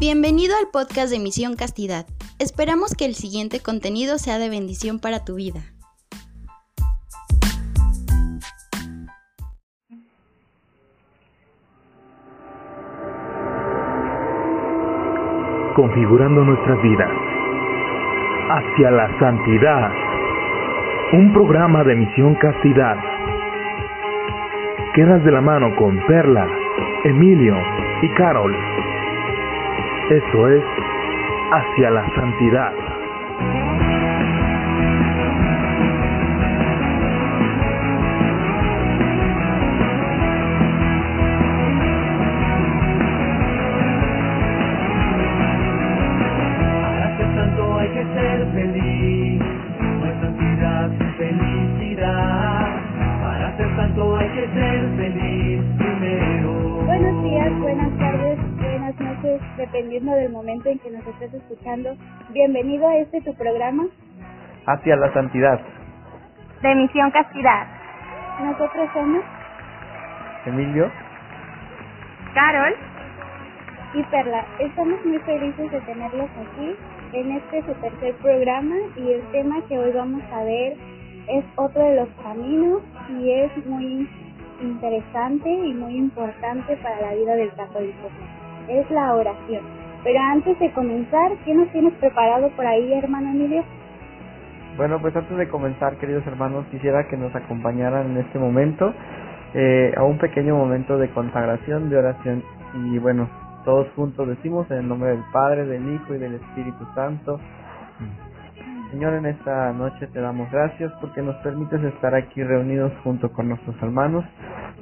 [0.00, 2.06] Bienvenido al podcast de Misión Castidad.
[2.38, 5.58] Esperamos que el siguiente contenido sea de bendición para tu vida.
[15.74, 17.10] Configurando nuestras vidas
[18.50, 19.90] hacia la santidad.
[21.14, 22.96] Un programa de Misión Castidad.
[24.94, 26.46] Quedas de la mano con Perla,
[27.02, 27.56] Emilio
[28.02, 28.54] y Carol.
[30.10, 30.64] Esto es
[31.52, 32.72] hacia la santidad.
[61.68, 61.96] Escuchando.
[62.30, 63.84] Bienvenido a este tu programa
[64.66, 65.60] hacia la santidad.
[66.62, 67.66] de Misión Castidad.
[68.42, 69.22] Nosotros somos
[70.46, 70.90] Emilio,
[72.34, 72.74] Carol
[73.94, 74.44] y Perla.
[74.58, 76.74] Estamos muy felices de tenerlos aquí
[77.12, 80.76] en este su tercer programa y el tema que hoy vamos a ver
[81.28, 84.08] es otro de los caminos y es muy
[84.60, 88.08] interesante y muy importante para la vida del católico.
[88.68, 89.87] Es la oración.
[90.08, 93.62] Pero antes de comenzar, ¿qué nos tienes preparado por ahí, hermano Emilio?
[94.78, 98.94] bueno, pues antes de comenzar, queridos hermanos, quisiera que nos acompañaran en este momento
[99.52, 102.42] eh, a un pequeño momento de consagración, de oración.
[102.86, 103.28] Y bueno,
[103.66, 107.38] todos juntos decimos en el nombre del Padre, del Hijo y del Espíritu Santo.
[108.90, 113.50] Señor, en esta noche te damos gracias porque nos permites estar aquí reunidos junto con
[113.50, 114.24] nuestros hermanos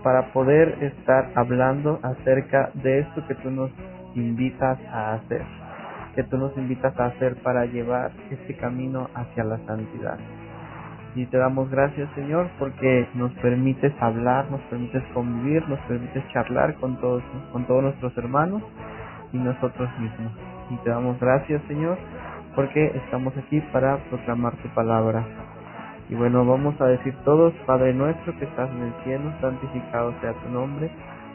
[0.04, 3.72] para poder estar hablando acerca de esto que tú nos
[4.16, 5.44] invitas a hacer,
[6.14, 10.18] que tú nos invitas a hacer para llevar este camino hacia la santidad.
[11.14, 16.74] Y te damos gracias, Señor, porque nos permites hablar, nos permites convivir, nos permites charlar
[16.74, 18.62] con todos, con todos nuestros hermanos
[19.32, 20.32] y nosotros mismos.
[20.70, 21.96] Y te damos gracias, Señor,
[22.54, 25.24] porque estamos aquí para proclamar tu palabra.
[26.10, 30.32] Y bueno, vamos a decir todos, Padre nuestro que estás en el cielo, santificado sea
[30.34, 30.90] tu nombre.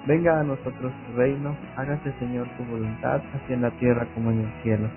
[0.08, 4.40] Venga a nosotros tu reino, hágase Señor tu voluntad, así en la tierra como en
[4.40, 4.90] el cielo.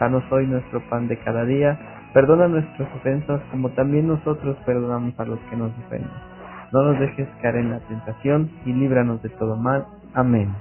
[0.00, 1.78] Danos hoy nuestro pan de cada día,
[2.12, 6.10] perdona nuestras ofensas como también nosotros perdonamos a los que nos ofenden.
[6.72, 9.86] No nos dejes caer en la tentación y líbranos de todo mal.
[10.14, 10.52] Amén.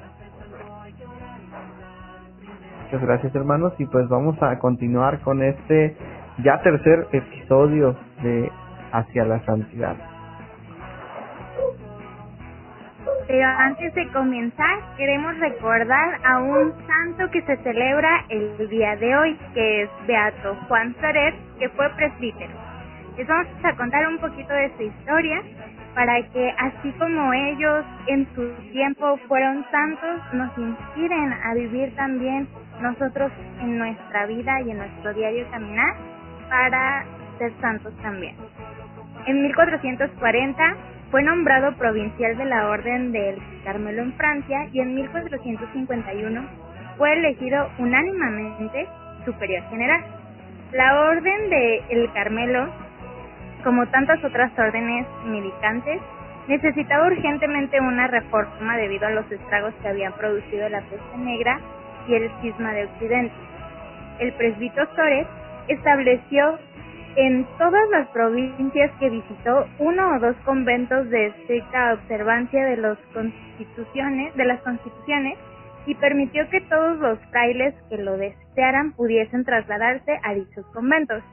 [2.84, 5.98] Muchas gracias hermanos y pues vamos a continuar con este
[6.44, 8.52] ya tercer episodio de
[8.92, 10.17] Hacia la Santidad.
[13.28, 19.18] Pero antes de comenzar, queremos recordar a un santo que se celebra el día de
[19.18, 22.54] hoy, que es Beato Juan Soret, que fue presbítero.
[23.18, 25.42] Les vamos a contar un poquito de su historia
[25.94, 32.48] para que así como ellos en su tiempo fueron santos, nos inspiren a vivir también
[32.80, 35.96] nosotros en nuestra vida y en nuestro diario caminar
[36.48, 37.04] para
[37.40, 38.36] ser santos también.
[39.26, 40.78] En 1440
[41.12, 46.46] fue nombrado provincial de la Orden del Carmelo en Francia y en 1451
[46.98, 48.88] fue elegido unánimemente
[49.24, 50.04] superior general.
[50.74, 52.68] La Orden del Carmelo,
[53.64, 56.02] como tantas otras órdenes militantes,
[56.48, 61.60] necesitaba urgentemente una reforma debido a los estragos que habían producido la peste negra
[62.08, 63.36] y el cisma de Occidente.
[64.20, 65.28] El presbítero Torres
[65.68, 66.58] estableció
[67.18, 72.98] en todas las provincias que visitó uno o dos conventos de estricta observancia de las
[74.62, 75.38] constituciones,
[75.88, 81.24] y permitió que todos los frailes que lo desearan pudiesen trasladarse a dichos conventos.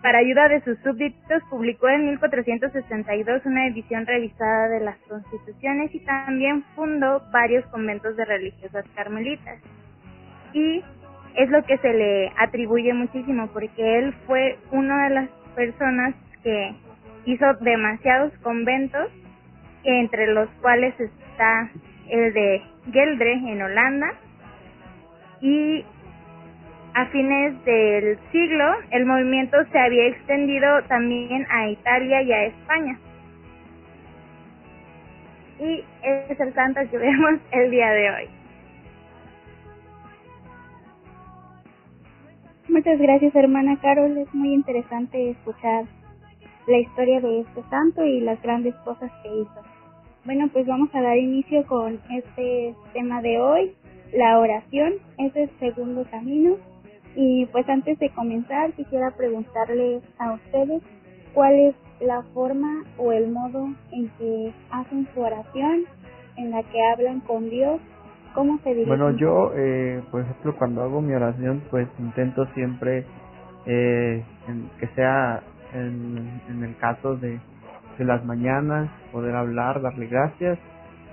[0.00, 5.98] Para ayuda de sus súbditos publicó en 1462 una edición revisada de las constituciones y
[6.04, 9.58] también fundó varios conventos de religiosas carmelitas.
[10.52, 10.82] Y
[11.34, 16.74] es lo que se le atribuye muchísimo porque él fue una de las personas que
[17.24, 19.10] hizo demasiados conventos,
[19.84, 21.70] entre los cuales está
[22.08, 24.14] el de Geldre en Holanda
[25.40, 25.84] y
[26.94, 32.98] a fines del siglo el movimiento se había extendido también a Italia y a España.
[35.60, 38.37] Y es el santo que vemos el día de hoy.
[42.68, 44.18] Muchas gracias, hermana Carol.
[44.18, 45.84] Es muy interesante escuchar
[46.66, 49.62] la historia de este santo y las grandes cosas que hizo.
[50.24, 53.74] Bueno, pues vamos a dar inicio con este tema de hoy
[54.12, 56.56] la oración es el segundo camino.
[57.14, 60.82] Y pues antes de comenzar quisiera preguntarles a ustedes
[61.34, 65.84] cuál es la forma o el modo en que hacen su oración,
[66.36, 67.80] en la que hablan con Dios,
[68.38, 68.88] cómo se dirigen.
[68.88, 73.04] Bueno, yo, eh, por ejemplo, cuando hago mi oración, pues intento siempre
[73.66, 74.24] eh,
[74.78, 75.42] que sea
[75.74, 77.40] en, en el caso de,
[77.98, 80.58] de las mañanas, poder hablar, darle gracias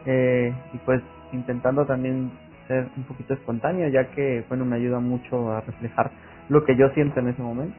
[0.06, 1.02] eh, y pues
[1.34, 2.32] intentando también
[2.68, 6.12] ser un poquito espontáneo ya que bueno me ayuda mucho a reflejar
[6.50, 7.76] lo que yo siento en ese momento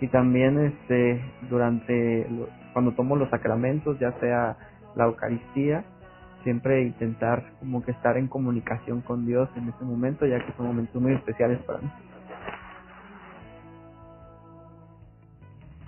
[0.00, 1.20] y también este
[1.50, 2.26] durante
[2.72, 4.56] cuando tomo los sacramentos ya sea
[4.96, 5.84] la Eucaristía
[6.44, 10.66] siempre intentar como que estar en comunicación con Dios en ese momento ya que son
[10.68, 11.90] momentos muy especiales para mí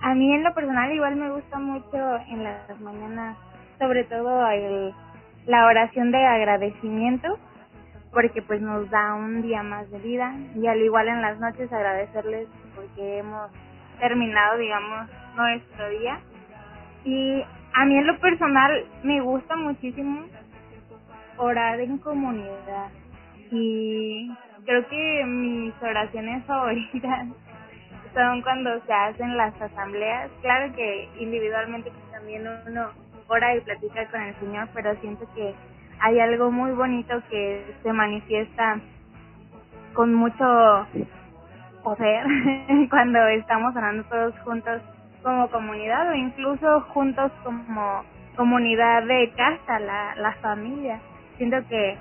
[0.07, 1.97] A mí en lo personal igual me gusta mucho
[2.29, 3.35] en las mañanas,
[3.79, 4.93] sobre todo el,
[5.47, 7.37] la oración de agradecimiento,
[8.13, 11.73] porque pues nos da un día más de vida y al igual en las noches
[11.73, 13.51] agradecerles porque hemos
[13.99, 16.19] terminado, digamos, nuestro día.
[17.03, 17.43] Y
[17.73, 20.25] a mí en lo personal me gusta muchísimo
[21.37, 22.89] orar en comunidad
[23.51, 24.31] y
[24.65, 27.27] creo que mis oraciones favoritas
[28.13, 30.31] son cuando se hacen las asambleas.
[30.41, 32.89] Claro que individualmente también uno
[33.27, 35.53] ora y platica con el Señor, pero siento que
[35.99, 38.79] hay algo muy bonito que se manifiesta
[39.93, 40.87] con mucho
[41.83, 42.25] poder
[42.89, 44.81] cuando estamos orando todos juntos
[45.23, 48.03] como comunidad o incluso juntos como
[48.35, 50.99] comunidad de casa, la, la familia.
[51.37, 51.97] Siento que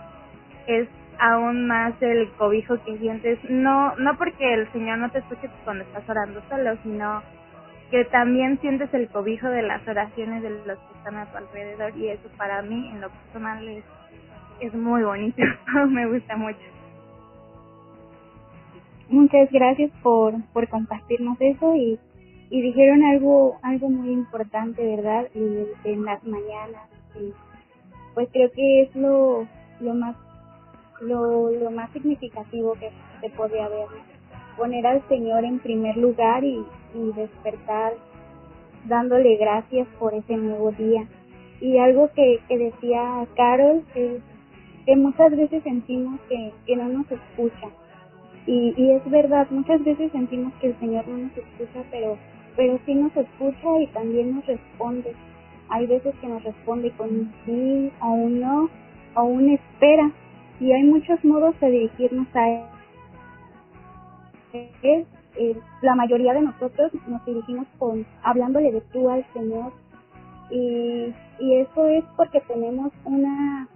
[0.67, 0.89] es
[1.19, 5.85] aún más el cobijo que sientes, no, no porque el Señor no te escuche cuando
[5.85, 7.23] estás orando solo, sino
[7.91, 11.97] que también sientes el cobijo de las oraciones de los que están a tu alrededor
[11.97, 13.85] y eso para mí en lo personal es,
[14.61, 15.43] es muy bonito,
[15.89, 16.59] me gusta mucho.
[19.09, 21.99] Muchas gracias por, por compartirnos eso y,
[22.51, 25.29] y dijeron algo algo muy importante, ¿verdad?
[25.33, 26.89] Y, en las mañanas.
[27.15, 27.33] Y
[28.17, 29.47] pues creo que es lo,
[29.79, 30.17] lo más
[31.03, 32.91] lo, lo más significativo que
[33.21, 33.89] se podría ver.
[34.57, 36.65] Poner al Señor en primer lugar y,
[36.95, 37.93] y despertar
[38.87, 41.07] dándole gracias por ese nuevo día.
[41.61, 44.23] Y algo que, que decía Carol es
[44.87, 47.69] que muchas veces sentimos que, que no nos escucha.
[48.47, 52.17] Y, y es verdad, muchas veces sentimos que el Señor no nos escucha, pero,
[52.57, 55.15] pero sí nos escucha y también nos responde.
[55.69, 58.71] Hay veces que nos responde con un sí o un no
[59.15, 60.11] o una espera.
[60.61, 62.63] Y hay muchos modos de dirigirnos a él.
[65.39, 69.73] Eh, la mayoría de nosotros nos dirigimos con hablándole de tú al Señor.
[70.51, 73.69] Y, y eso es porque tenemos una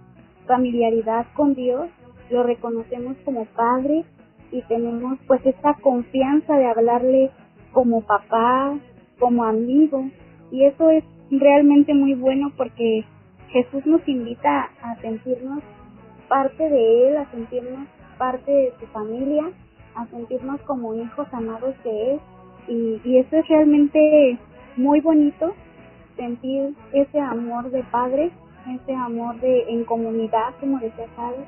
[0.47, 1.89] familiaridad con Dios,
[2.29, 4.05] lo reconocemos como Padre
[4.51, 7.31] y tenemos pues esta confianza de hablarle
[7.71, 8.77] como papá,
[9.19, 10.09] como amigo.
[10.51, 11.03] Y eso es
[11.39, 13.05] realmente muy bueno porque
[13.49, 15.61] Jesús nos invita a sentirnos
[16.27, 17.87] parte de Él, a sentirnos
[18.17, 19.51] parte de su familia,
[19.95, 22.19] a sentirnos como hijos amados de Él.
[22.67, 24.37] Y, y eso es realmente
[24.77, 25.53] muy bonito,
[26.15, 28.31] sentir ese amor de padre,
[28.69, 31.45] ese amor de en comunidad, como decía Carlos,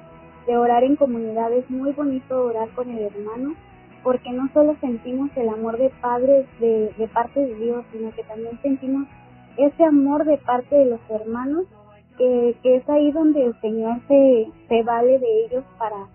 [0.47, 1.53] de orar en comunidad.
[1.53, 3.55] Es muy bonito orar con el hermano,
[4.03, 8.23] porque no solo sentimos el amor de padre de, de parte de Dios, sino que
[8.23, 9.07] también sentimos
[9.57, 11.65] ese amor de parte de los hermanos
[12.17, 16.07] que, que es ahí donde el Señor se, se vale de ellos para,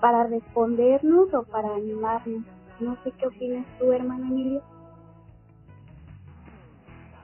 [0.00, 2.44] para respondernos o para animarnos.
[2.80, 4.62] No sé qué opinas tú, hermano Emilio.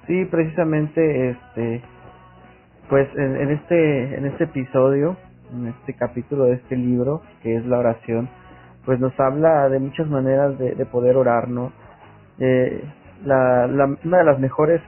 [0.06, 1.82] Sí, precisamente, este,
[2.88, 5.16] pues en, en este, en este episodio,
[5.52, 8.28] en este capítulo de este libro, que es la oración,
[8.84, 11.72] pues nos habla de muchas maneras de, de poder orar, ¿no?
[12.38, 12.84] Eh,
[13.24, 14.80] la, la, una de las mejores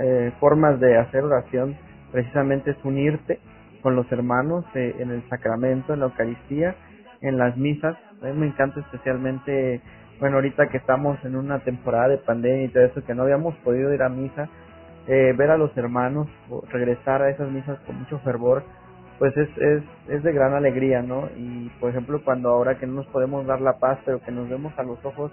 [0.00, 1.76] eh, formas de hacer oración
[2.12, 3.38] precisamente es unirte
[3.82, 6.74] con los hermanos eh, en el sacramento, en la Eucaristía,
[7.20, 7.96] en las misas.
[8.22, 9.80] A mí me encanta especialmente,
[10.18, 13.54] bueno, ahorita que estamos en una temporada de pandemia y todo eso, que no habíamos
[13.56, 14.48] podido ir a misa,
[15.06, 16.28] eh, ver a los hermanos,
[16.70, 18.62] regresar a esas misas con mucho fervor,
[19.18, 21.28] pues es, es, es de gran alegría, ¿no?
[21.36, 24.48] Y por ejemplo, cuando ahora que no nos podemos dar la paz, pero que nos
[24.48, 25.30] vemos a los ojos,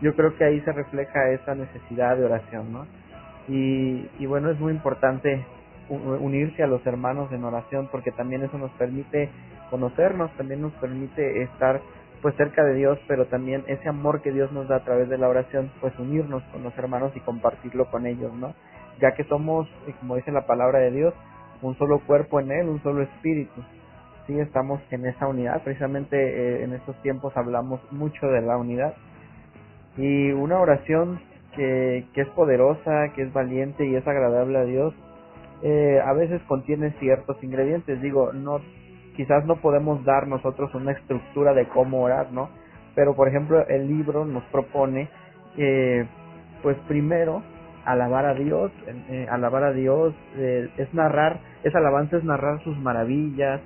[0.00, 2.86] yo creo que ahí se refleja esa necesidad de oración, ¿no?
[3.48, 5.44] Y, y bueno, es muy importante
[5.88, 9.30] unirse a los hermanos en oración porque también eso nos permite
[9.70, 11.80] conocernos, también nos permite estar
[12.22, 15.18] pues cerca de Dios, pero también ese amor que Dios nos da a través de
[15.18, 18.54] la oración, pues unirnos con los hermanos y compartirlo con ellos, ¿no?
[19.00, 19.68] Ya que somos,
[20.00, 21.14] como dice la palabra de Dios,
[21.62, 23.62] un solo cuerpo en Él, un solo espíritu.
[24.26, 25.62] sí estamos en esa unidad.
[25.62, 28.94] Precisamente eh, en estos tiempos hablamos mucho de la unidad.
[29.96, 31.20] Y una oración
[31.56, 34.94] que, es poderosa, que es valiente y es agradable a Dios,
[35.62, 38.00] eh, a veces contiene ciertos ingredientes.
[38.00, 38.60] Digo, no,
[39.16, 42.50] quizás no podemos dar nosotros una estructura de cómo orar, ¿no?
[42.94, 45.08] Pero por ejemplo el libro nos propone,
[45.56, 46.06] eh,
[46.62, 47.42] pues primero
[47.84, 52.76] alabar a Dios, eh, alabar a Dios eh, es narrar, es alabanza es narrar sus
[52.78, 53.60] maravillas,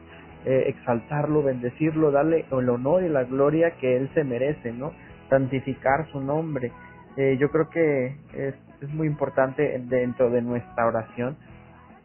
[0.45, 4.93] eh, exaltarlo, bendecirlo, darle el honor y la gloria que él se merece, ¿no?
[5.29, 6.73] Santificar su nombre.
[7.17, 11.37] Eh, yo creo que es, es muy importante dentro de nuestra oración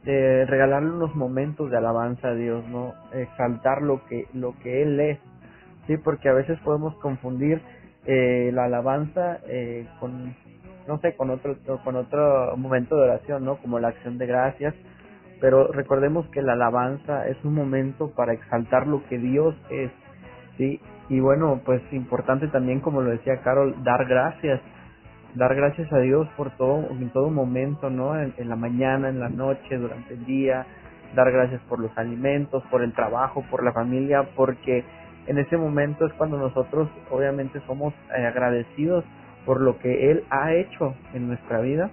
[0.05, 2.93] eh, regalarle unos momentos de alabanza a Dios, ¿no?
[3.11, 5.19] Exaltar lo que, lo que Él es,
[5.87, 5.97] ¿sí?
[5.97, 7.59] Porque a veces podemos confundir
[8.05, 10.35] eh, la alabanza eh, con,
[10.87, 13.57] no sé, con otro, con otro momento de oración, ¿no?
[13.57, 14.75] Como la acción de gracias,
[15.41, 19.89] pero recordemos que la alabanza es un momento para exaltar lo que Dios es,
[20.57, 20.79] ¿sí?
[21.09, 24.61] Y bueno, pues importante también, como lo decía Carol, dar gracias,
[25.35, 28.19] dar gracias a Dios por todo, en todo momento, ¿no?
[28.19, 30.65] En, la mañana, en la noche, durante el día,
[31.13, 34.83] dar gracias por los alimentos, por el trabajo, por la familia, porque
[35.27, 39.03] en ese momento es cuando nosotros obviamente somos eh, agradecidos
[39.45, 41.89] por lo que Él ha hecho en nuestra vida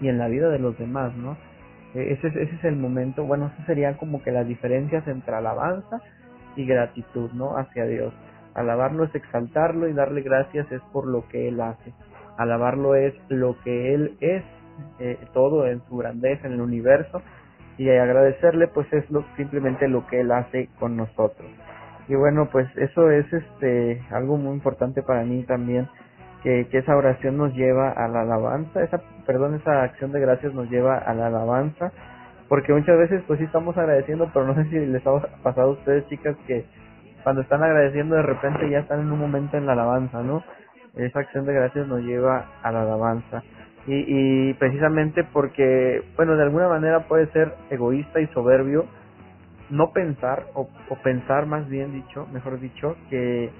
[0.00, 1.36] y en la vida de los demás, ¿no?
[1.94, 6.00] Eh, ese, ese es el momento, bueno, esas serían como que las diferencias entre alabanza
[6.54, 7.56] y gratitud, ¿no?
[7.56, 8.14] Hacia Dios.
[8.54, 11.92] Alabarlo es exaltarlo y darle gracias es por lo que Él hace.
[12.40, 14.42] Alabarlo es lo que Él es,
[14.98, 17.20] eh, todo en su grandeza, en el universo,
[17.76, 21.50] y agradecerle pues es lo, simplemente lo que Él hace con nosotros.
[22.08, 25.88] Y bueno, pues eso es este algo muy importante para mí también,
[26.42, 30.54] que, que esa oración nos lleva a la alabanza, esa, perdón, esa acción de gracias
[30.54, 31.92] nos lleva a la alabanza,
[32.48, 35.72] porque muchas veces pues sí estamos agradeciendo, pero no sé si les ha pasado a
[35.72, 36.64] ustedes chicas que
[37.22, 40.42] cuando están agradeciendo de repente ya están en un momento en la alabanza, ¿no?
[40.96, 43.42] Esa acción de gracias nos lleva a la alabanza.
[43.86, 44.04] Y,
[44.50, 48.84] y precisamente porque, bueno, de alguna manera puede ser egoísta y soberbio
[49.70, 53.50] no pensar, o, o pensar más bien dicho, mejor dicho, que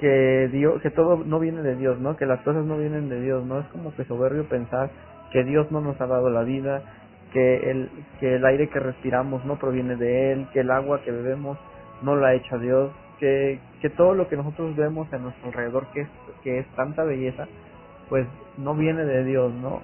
[0.00, 2.16] que Dios, que todo no viene de Dios, ¿no?
[2.16, 3.60] Que las cosas no vienen de Dios, ¿no?
[3.60, 4.90] Es como que soberbio pensar
[5.32, 6.82] que Dios no nos ha dado la vida,
[7.32, 11.10] que el, que el aire que respiramos no proviene de Él, que el agua que
[11.10, 11.58] bebemos
[12.02, 15.86] no la ha hecho Dios, que, que todo lo que nosotros vemos a nuestro alrededor
[15.92, 16.08] que es,
[16.42, 17.46] que es tanta belleza,
[18.08, 18.26] pues
[18.58, 19.82] no viene de Dios, ¿no?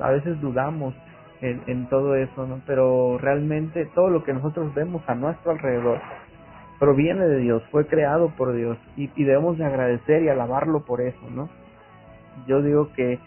[0.00, 0.94] A veces dudamos
[1.40, 2.60] en, en todo eso, ¿no?
[2.66, 6.00] Pero realmente todo lo que nosotros vemos a nuestro alrededor
[6.78, 11.00] proviene de Dios, fue creado por Dios y, y debemos de agradecer y alabarlo por
[11.00, 11.48] eso, ¿no?
[12.46, 13.18] Yo digo que,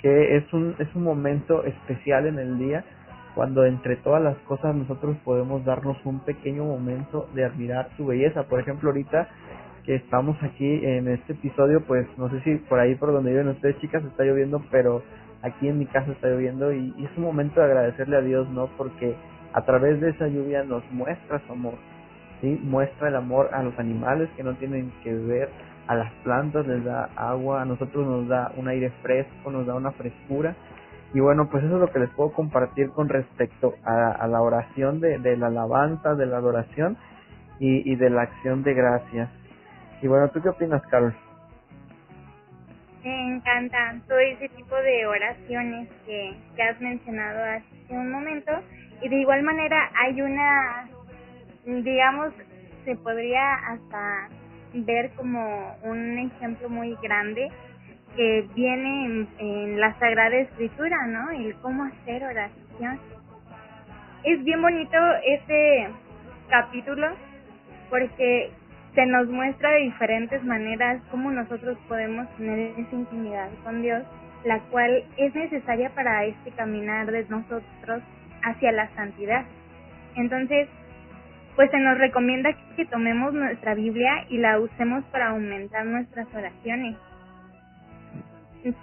[0.00, 2.84] que es un, es un momento especial en el día
[3.38, 8.42] cuando entre todas las cosas nosotros podemos darnos un pequeño momento de admirar su belleza.
[8.48, 9.28] Por ejemplo, ahorita
[9.84, 13.46] que estamos aquí en este episodio, pues no sé si por ahí por donde viven
[13.46, 15.04] ustedes chicas está lloviendo, pero
[15.42, 18.70] aquí en mi casa está lloviendo y, es un momento de agradecerle a Dios, ¿no?
[18.76, 19.14] Porque
[19.52, 21.74] a través de esa lluvia nos muestra su amor,
[22.40, 22.60] ¿sí?
[22.64, 25.48] Muestra el amor a los animales que no tienen que ver,
[25.86, 29.76] a las plantas les da agua, a nosotros nos da un aire fresco, nos da
[29.76, 30.56] una frescura
[31.14, 34.42] y bueno, pues eso es lo que les puedo compartir con respecto a, a la
[34.42, 36.98] oración de, la alabanza, de la adoración
[37.58, 39.30] y, y, de la acción de gracias.
[40.02, 41.14] Y bueno, ¿tú qué opinas, Carol?
[43.02, 48.52] Me encantan todo ese tipo de oraciones que, que has mencionado hace un momento.
[49.00, 50.88] Y de igual manera hay una,
[51.64, 52.34] digamos,
[52.84, 54.28] se podría hasta
[54.74, 57.50] ver como un ejemplo muy grande
[58.16, 61.30] que viene en, la Sagrada Escritura, ¿no?
[61.30, 63.00] El cómo hacer oración.
[64.24, 65.88] Es bien bonito este
[66.48, 67.08] capítulo
[67.90, 68.50] porque
[68.94, 74.02] se nos muestra de diferentes maneras cómo nosotros podemos tener esa intimidad con Dios,
[74.44, 78.02] la cual es necesaria para este caminar de nosotros
[78.42, 79.44] hacia la santidad.
[80.16, 80.68] Entonces,
[81.54, 86.96] pues se nos recomienda que tomemos nuestra Biblia y la usemos para aumentar nuestras oraciones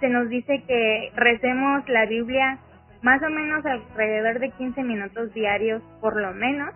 [0.00, 2.58] se nos dice que recemos la Biblia
[3.02, 6.74] más o menos alrededor de 15 minutos diarios por lo menos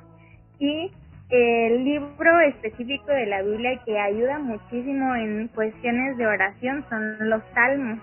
[0.59, 0.91] y
[1.31, 7.43] el libro específico de la Biblia que ayuda muchísimo en cuestiones de oración son los
[7.55, 8.01] salmos.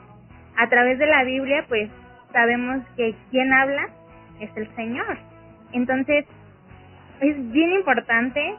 [0.58, 1.90] A través de la Biblia pues
[2.32, 3.90] sabemos que quien habla
[4.40, 5.18] es el Señor.
[5.74, 6.26] Entonces
[7.20, 8.56] es bien importante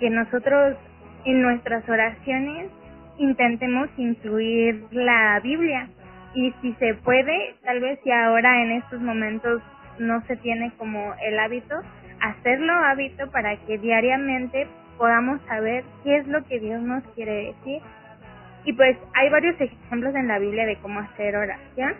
[0.00, 0.76] que nosotros
[1.24, 2.70] en nuestras oraciones
[3.18, 5.88] intentemos incluir la Biblia
[6.34, 9.62] y si se puede, tal vez si ahora en estos momentos
[9.98, 11.74] no se tiene como el hábito,
[12.20, 14.66] hacerlo hábito para que diariamente
[14.96, 17.82] podamos saber qué es lo que Dios nos quiere decir.
[18.64, 21.94] Y pues hay varios ejemplos en la Biblia de cómo hacer oración.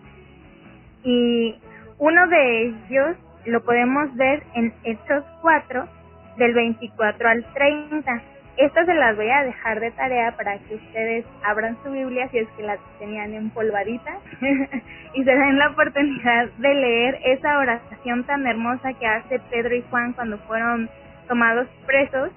[1.03, 1.57] Y
[1.99, 3.17] uno de ellos
[3.47, 5.89] lo podemos ver en Hechos 4,
[6.37, 8.23] del 24 al 30.
[8.57, 12.39] Estas se las voy a dejar de tarea para que ustedes abran su Biblia si
[12.39, 14.19] es que la tenían empolvadita
[15.15, 19.83] y se den la oportunidad de leer esa oración tan hermosa que hace Pedro y
[19.91, 20.91] Juan cuando fueron
[21.29, 22.31] tomados presos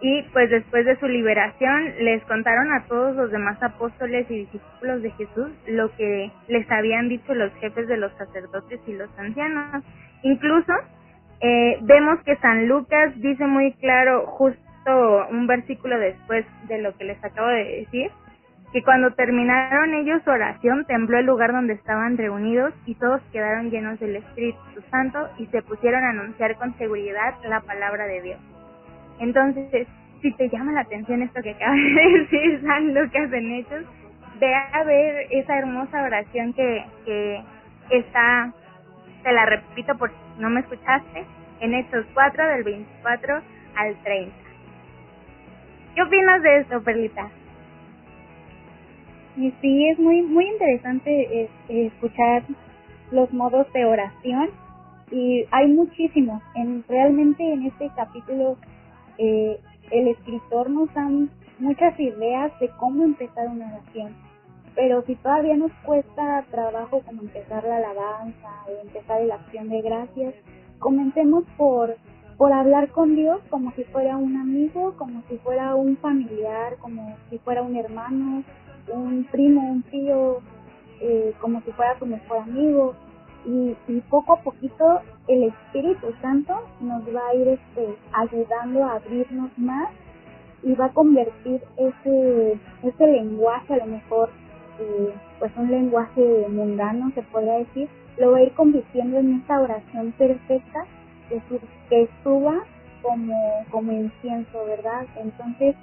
[0.00, 5.02] y pues después de su liberación les contaron a todos los demás apóstoles y discípulos
[5.02, 9.82] de Jesús lo que les habían dicho los jefes de los sacerdotes y los ancianos.
[10.22, 10.72] Incluso
[11.40, 17.04] eh, vemos que San Lucas dice muy claro justo un versículo después de lo que
[17.04, 18.10] les acabo de decir,
[18.72, 23.70] que cuando terminaron ellos su oración tembló el lugar donde estaban reunidos y todos quedaron
[23.70, 24.58] llenos del Espíritu
[24.90, 28.40] Santo y se pusieron a anunciar con seguridad la palabra de Dios.
[29.20, 29.86] Entonces,
[30.20, 33.84] si te llama la atención esto que acaba de decir San Lucas en Hechos,
[34.40, 37.44] ve a ver esa hermosa oración que, que
[37.90, 38.52] está,
[39.22, 41.24] te la repito por si no me escuchaste,
[41.60, 43.40] en Hechos 4 del 24
[43.76, 44.43] al 30.
[45.94, 47.30] ¿Qué opinas de esto, Perlita?
[49.36, 52.42] Sí, es muy muy interesante eh, escuchar
[53.12, 54.50] los modos de oración
[55.12, 56.42] y hay muchísimos.
[56.56, 58.56] En realmente en este capítulo
[59.18, 59.60] eh,
[59.92, 61.08] el escritor nos da
[61.60, 64.14] muchas ideas de cómo empezar una oración.
[64.74, 68.50] Pero si todavía nos cuesta trabajo como empezar la alabanza,
[68.82, 70.34] empezar la acción de gracias,
[70.80, 71.96] comencemos por
[72.36, 77.16] por hablar con Dios como si fuera un amigo, como si fuera un familiar, como
[77.30, 78.42] si fuera un hermano,
[78.92, 80.40] un primo, un tío,
[81.00, 82.94] eh, como si fuera tu mejor amigo.
[83.46, 88.94] Y, y, poco a poquito el Espíritu Santo nos va a ir este, ayudando a
[88.94, 89.90] abrirnos más
[90.62, 94.30] y va a convertir ese, ese lenguaje, a lo mejor,
[94.80, 99.60] eh, pues un lenguaje mundano, se podría decir, lo va a ir convirtiendo en esta
[99.60, 100.86] oración perfecta
[101.30, 102.64] decir, que suba
[103.02, 103.34] como,
[103.70, 105.06] como incienso, ¿verdad?
[105.16, 105.76] Entonces,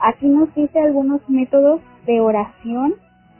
[0.00, 2.94] aquí nos dice algunos métodos de oración.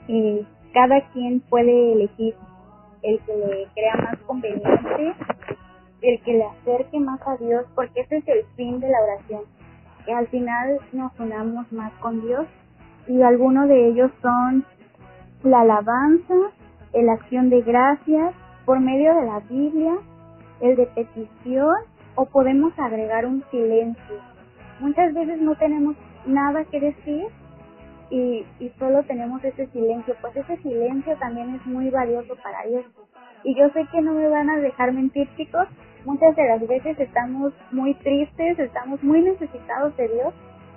[0.07, 2.35] y cada quien puede elegir
[3.01, 5.13] el que le crea más conveniente,
[6.01, 9.41] el que le acerque más a Dios, porque ese es el fin de la oración,
[10.05, 12.45] que al final nos unamos más con Dios.
[13.07, 14.65] Y algunos de ellos son
[15.43, 16.35] la alabanza,
[16.93, 18.33] la acción de gracias,
[18.65, 19.97] por medio de la Biblia,
[20.61, 21.75] el de petición
[22.15, 24.15] o podemos agregar un silencio.
[24.79, 27.27] Muchas veces no tenemos nada que decir
[28.09, 32.85] y, y solo tenemos ese silencio, pues ese silencio también es muy valioso para Dios.
[33.43, 35.67] Y yo sé que no me van a dejar mentir chicos,
[36.05, 40.33] muchas de las veces estamos muy tristes, estamos muy necesitados de Dios,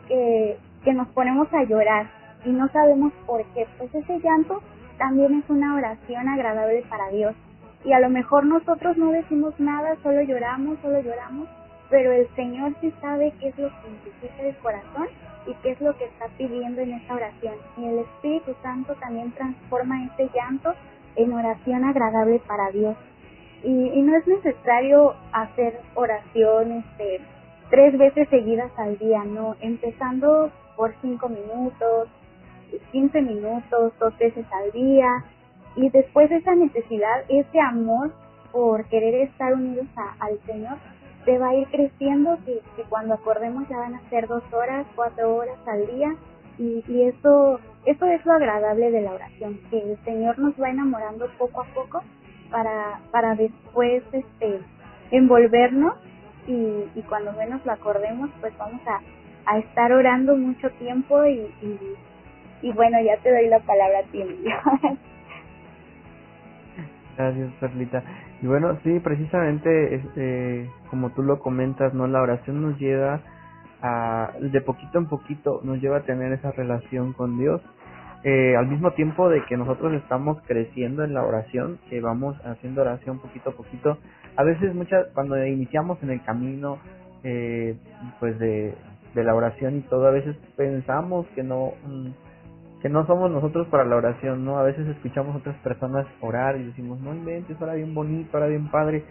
[0.09, 2.11] que, que nos ponemos a llorar
[2.45, 3.67] y no sabemos por qué.
[3.79, 4.61] Pues ese llanto
[4.99, 7.35] también es una oración agradable para Dios
[7.85, 11.49] y a lo mejor nosotros no decimos nada, solo lloramos, solo lloramos,
[11.89, 15.09] pero el Señor sí sabe qué es lo que necesita el corazón
[15.47, 17.55] y qué es lo que está pidiendo en esta oración.
[17.77, 20.75] Y el Espíritu Santo también transforma este llanto
[21.17, 22.97] en oración agradable para Dios.
[23.63, 27.21] Y, y no es necesario hacer oraciones este,
[27.71, 32.09] tres veces seguidas al día, no, empezando por cinco minutos,
[32.93, 35.25] quince minutos, dos veces al día,
[35.81, 38.13] y después esa necesidad, ese amor
[38.53, 39.87] por querer estar unidos
[40.19, 40.77] al Señor,
[41.25, 44.87] se va a ir creciendo, que, que, cuando acordemos ya van a ser dos horas,
[44.95, 46.15] cuatro horas al día,
[46.59, 50.69] y, y eso, eso es lo agradable de la oración, que el Señor nos va
[50.69, 52.03] enamorando poco a poco
[52.51, 54.61] para, para después este
[55.11, 55.95] envolvernos
[56.47, 59.01] y, y cuando menos lo acordemos pues vamos a,
[59.51, 61.79] a estar orando mucho tiempo y, y,
[62.63, 64.23] y bueno ya te doy la palabra a ti
[67.17, 68.03] Gracias, Perlita.
[68.43, 72.07] Y bueno, sí, precisamente, este, como tú lo comentas, ¿no?
[72.07, 73.21] La oración nos lleva
[73.83, 77.61] a, de poquito en poquito, nos lleva a tener esa relación con Dios.
[78.23, 82.83] Eh, al mismo tiempo de que nosotros estamos creciendo en la oración, que vamos haciendo
[82.83, 83.99] oración poquito a poquito,
[84.37, 86.79] a veces muchas, cuando iniciamos en el camino,
[87.25, 87.77] eh,
[88.19, 88.75] pues de,
[89.15, 92.09] de la oración y todo, a veces pensamos que no, mm,
[92.81, 94.59] que no somos nosotros para la oración, ¿no?
[94.59, 98.47] A veces escuchamos a otras personas orar y decimos, no inventes, ora bien bonito, ora
[98.47, 99.05] bien padre.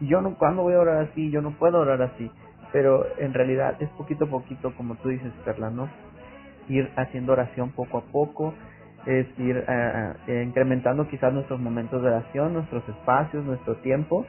[0.00, 1.30] Y yo no, ¿cuándo voy a orar así?
[1.30, 2.30] Yo no puedo orar así.
[2.72, 5.88] Pero en realidad es poquito a poquito, como tú dices, Perla, ¿no?
[6.68, 8.52] Ir haciendo oración poco a poco,
[9.06, 14.26] es ir eh, eh, incrementando quizás nuestros momentos de oración, nuestros espacios, nuestro tiempo.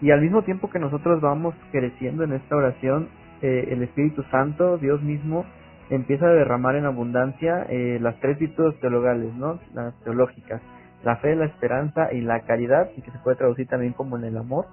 [0.00, 3.08] Y al mismo tiempo que nosotros vamos creciendo en esta oración,
[3.42, 5.44] eh, el Espíritu Santo, Dios mismo,
[5.90, 9.58] empieza a derramar en abundancia eh, las tres virtudes teologales, ¿no?
[9.74, 10.60] Las teológicas,
[11.04, 14.24] la fe, la esperanza y la caridad, y que se puede traducir también como en
[14.24, 14.66] el amor.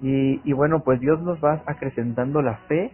[0.00, 2.92] Y, y bueno, pues Dios nos va acrecentando la fe,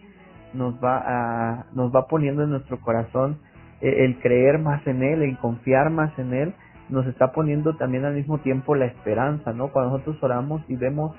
[0.54, 3.38] nos va a, nos va poniendo en nuestro corazón
[3.80, 6.54] eh, el creer más en Él, el confiar más en Él,
[6.88, 9.68] nos está poniendo también al mismo tiempo la esperanza, ¿no?
[9.68, 11.14] Cuando nosotros oramos y vemos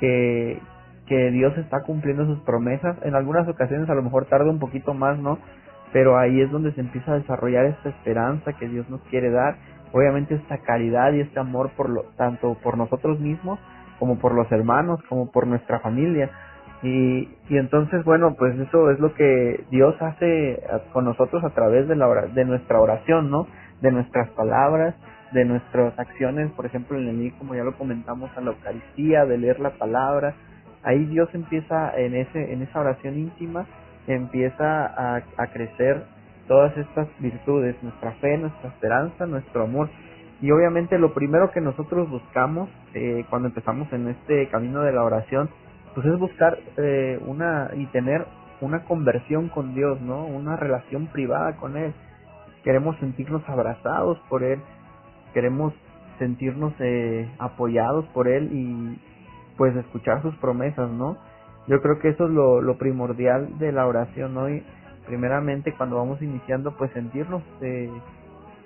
[0.00, 0.58] que,
[1.06, 4.94] que Dios está cumpliendo sus promesas, en algunas ocasiones a lo mejor tarda un poquito
[4.94, 5.38] más, ¿no?
[5.92, 9.56] Pero ahí es donde se empieza a desarrollar esta esperanza que Dios nos quiere dar,
[9.92, 13.58] obviamente esta caridad y este amor por lo, tanto por nosotros mismos
[13.98, 16.28] como por los hermanos, como por nuestra familia.
[16.82, 20.60] Y, y entonces, bueno, pues eso es lo que Dios hace
[20.92, 23.46] con nosotros a través de, la de nuestra oración, ¿no?
[23.80, 24.96] De nuestras palabras,
[25.32, 29.38] de nuestras acciones, por ejemplo, en el como ya lo comentamos, a la Eucaristía, de
[29.38, 30.34] leer la palabra.
[30.82, 33.66] Ahí Dios empieza en, ese, en esa oración íntima,
[34.06, 36.04] empieza a, crecer
[36.48, 39.90] todas estas virtudes, nuestra fe, nuestra esperanza, nuestro amor.
[40.40, 45.04] Y obviamente lo primero que nosotros buscamos eh, cuando empezamos en este camino de la
[45.04, 45.48] oración
[45.94, 48.26] pues es buscar eh, una y tener
[48.60, 50.24] una conversión con Dios, ¿no?
[50.24, 51.92] Una relación privada con Él.
[52.64, 54.60] Queremos sentirnos abrazados por Él,
[55.34, 55.74] queremos
[56.18, 58.98] sentirnos eh, apoyados por Él y
[59.56, 61.18] pues escuchar sus promesas, ¿no?
[61.68, 64.48] Yo creo que eso es lo, lo primordial de la oración, ¿no?
[64.48, 64.62] Y
[65.06, 67.90] primeramente cuando vamos iniciando, pues sentirnos eh,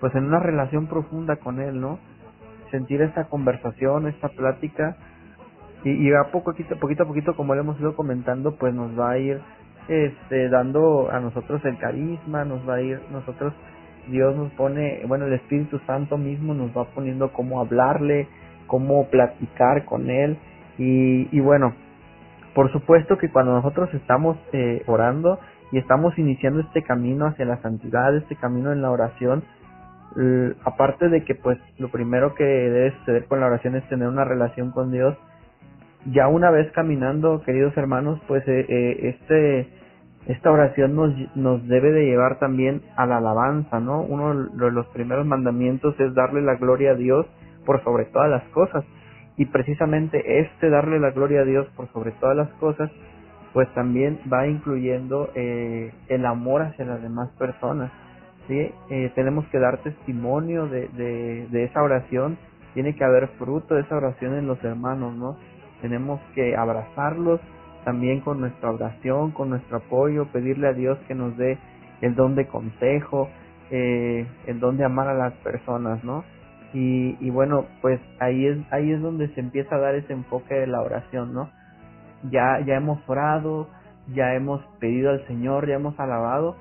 [0.00, 1.98] pues en una relación profunda con Él, ¿no?
[2.70, 4.96] Sentir esta conversación, esta plática
[5.85, 9.18] y, a poco, poquito a poquito, como le hemos ido comentando, pues nos va a
[9.18, 9.40] ir
[9.87, 13.54] este, dando a nosotros el carisma, nos va a ir, nosotros,
[14.09, 18.26] Dios nos pone, bueno, el Espíritu Santo mismo nos va poniendo cómo hablarle,
[18.66, 20.38] cómo platicar con Él,
[20.76, 21.74] y, y bueno,
[22.57, 25.38] por supuesto que cuando nosotros estamos eh, orando
[25.73, 29.45] y estamos iniciando este camino hacia la santidad, este camino en la oración,
[30.64, 34.25] aparte de que pues lo primero que debe suceder con la oración es tener una
[34.25, 35.19] relación con Dios,
[36.07, 39.69] ya una vez caminando, queridos hermanos, pues eh, eh, este
[40.27, 44.01] esta oración nos, nos debe de llevar también a la alabanza, ¿no?
[44.01, 47.27] Uno de los primeros mandamientos es darle la gloria a Dios
[47.66, 48.83] por sobre todas las cosas.
[49.37, 52.90] Y precisamente este darle la gloria a Dios por sobre todas las cosas,
[53.53, 57.90] pues también va incluyendo eh, el amor hacia las demás personas.
[58.49, 58.70] ¿sí?
[58.90, 62.38] Eh, tenemos que dar testimonio de, de, de esa oración,
[62.75, 65.37] tiene que haber fruto de esa oración en los hermanos, ¿no?
[65.81, 67.40] tenemos que abrazarlos
[67.85, 71.59] también con nuestra oración, con nuestro apoyo, pedirle a Dios que nos dé
[72.01, 73.29] el don de consejo,
[73.70, 76.25] eh, el don de amar a las personas, ¿no?
[76.78, 80.66] Y, bueno, pues ahí es, ahí es donde se empieza a dar ese enfoque de
[80.66, 81.48] la oración, ¿no?
[82.30, 83.68] Ya, ya hemos orado,
[84.12, 86.56] ya hemos pedido al Señor, ya hemos alabado,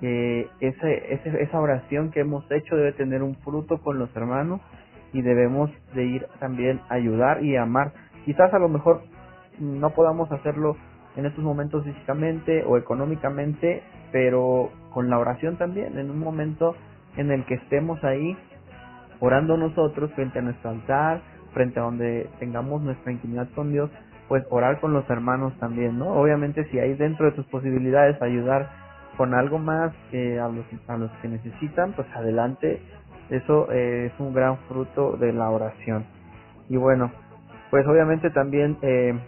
[0.00, 4.62] eh, ese, ese, esa oración que hemos hecho debe tener un fruto con los hermanos
[5.12, 7.92] y debemos de ir también a ayudar y amar
[8.28, 9.00] Quizás a lo mejor
[9.58, 10.76] no podamos hacerlo
[11.16, 16.76] en estos momentos físicamente o económicamente, pero con la oración también, en un momento
[17.16, 18.36] en el que estemos ahí
[19.20, 21.20] orando nosotros frente a nuestro altar,
[21.52, 23.90] frente a donde tengamos nuestra intimidad con Dios,
[24.28, 26.08] pues orar con los hermanos también, ¿no?
[26.12, 28.68] Obviamente si hay dentro de tus posibilidades ayudar
[29.16, 32.80] con algo más eh, a, los, a los que necesitan, pues adelante,
[33.30, 36.04] eso eh, es un gran fruto de la oración.
[36.68, 37.10] Y bueno,
[37.70, 39.18] pues obviamente también eh,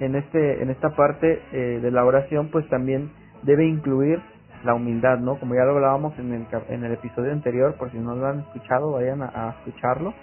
[0.00, 3.10] en este en esta parte eh, de la oración pues también
[3.42, 4.20] debe incluir
[4.64, 7.98] la humildad no como ya lo hablábamos en el en el episodio anterior por si
[7.98, 10.14] no lo han escuchado vayan a, escucharlo.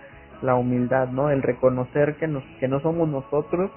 [0.41, 3.71] La humildad no el reconocer que nos que no somos nosotros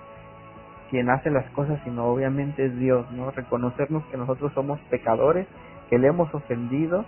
[0.90, 5.46] quien hace las cosas sino obviamente es Dios no reconocernos que nosotros somos pecadores
[5.88, 7.04] que le hemos ofendido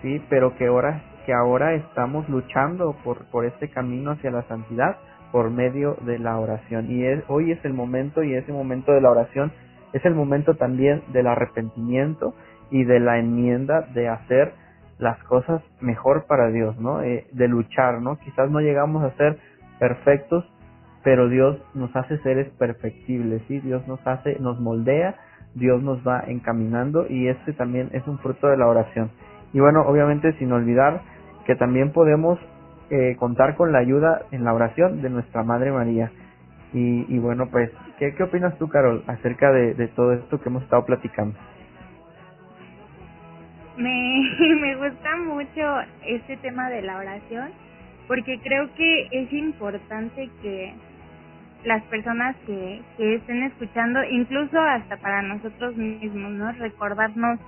[0.00, 4.96] sí pero que ahora que ahora estamos luchando por por este camino hacia la santidad
[5.34, 6.88] por medio de la oración.
[6.88, 9.50] Y es, hoy es el momento y ese momento de la oración
[9.92, 12.34] es el momento también del arrepentimiento
[12.70, 14.52] y de la enmienda de hacer
[14.98, 17.02] las cosas mejor para Dios, ¿no?
[17.02, 18.18] Eh, de luchar, ¿no?
[18.18, 19.38] Quizás no llegamos a ser
[19.78, 20.44] perfectos,
[21.02, 23.60] pero Dios nos hace seres perfectibles, ¿sí?
[23.60, 25.16] Dios nos hace, nos moldea,
[25.54, 29.10] Dios nos va encaminando y este también es un fruto de la oración.
[29.52, 31.02] Y bueno, obviamente sin olvidar
[31.46, 32.38] que también podemos
[32.90, 36.10] eh, contar con la ayuda en la oración de nuestra Madre María.
[36.72, 40.48] Y, y bueno, pues, ¿qué, ¿qué opinas tú, Carol, acerca de, de todo esto que
[40.48, 41.38] hemos estado platicando?
[43.76, 47.50] Me, me gusta mucho este tema de la oración
[48.06, 50.74] porque creo que es importante que
[51.64, 56.52] las personas que, que estén escuchando, incluso hasta para nosotros mismos, ¿no?
[56.52, 57.40] Recordarnos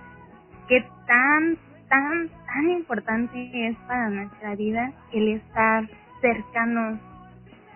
[0.69, 1.59] qué tan,
[1.89, 5.85] tan, tan importante es para nuestra vida el estar
[6.21, 6.99] cercanos,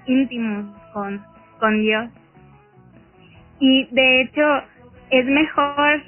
[0.06, 1.22] íntimos con,
[1.58, 2.10] con Dios.
[3.58, 4.42] Y de hecho,
[5.10, 6.02] es mejor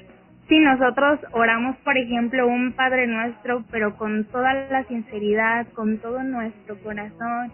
[0.47, 6.21] si nosotros oramos, por ejemplo, un Padre Nuestro, pero con toda la sinceridad, con todo
[6.23, 7.51] nuestro corazón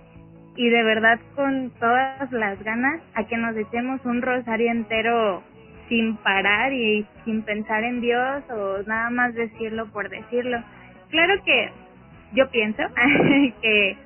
[0.56, 5.44] y de verdad con todas las ganas, a que nos echemos un rosario entero
[5.88, 10.62] sin parar y sin pensar en Dios o nada más decirlo por decirlo.
[11.10, 11.72] Claro que
[12.34, 12.84] yo pienso
[13.62, 13.98] que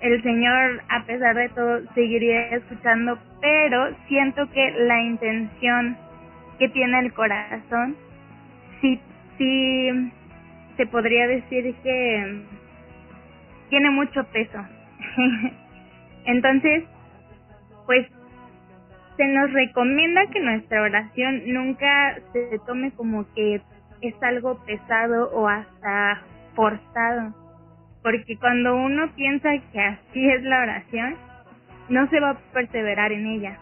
[0.00, 5.96] el Señor, a pesar de todo, seguiría escuchando, pero siento que la intención
[6.58, 7.96] que tiene el corazón,
[8.80, 9.00] sí,
[9.38, 10.12] sí,
[10.76, 12.42] se podría decir que
[13.70, 14.58] tiene mucho peso.
[16.26, 16.84] Entonces,
[17.86, 18.06] pues
[19.16, 23.60] se nos recomienda que nuestra oración nunca se tome como que
[24.00, 26.22] es algo pesado o hasta
[26.54, 27.34] forzado,
[28.02, 31.16] porque cuando uno piensa que así es la oración,
[31.88, 33.58] no se va a perseverar en ella,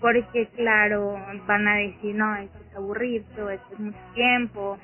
[0.00, 4.78] porque claro, van a decir, no, es que es aburrido, es que es mucho tiempo,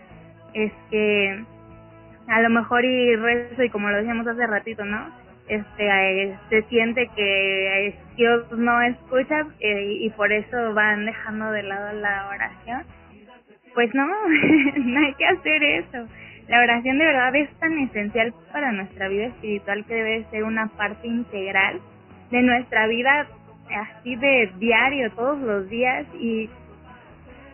[0.55, 1.44] es que
[2.29, 5.24] a lo mejor y rezo y como lo decíamos hace ratito, ¿no?
[5.48, 11.92] este se siente que Dios no escucha eh, y por eso van dejando de lado
[12.00, 12.83] la oración
[13.74, 14.07] pues no
[14.77, 16.09] no hay que hacer eso
[16.48, 20.68] la oración de verdad es tan esencial para nuestra vida espiritual que debe ser una
[20.68, 21.81] parte integral
[22.31, 23.27] de nuestra vida
[23.74, 26.48] así de diario todos los días y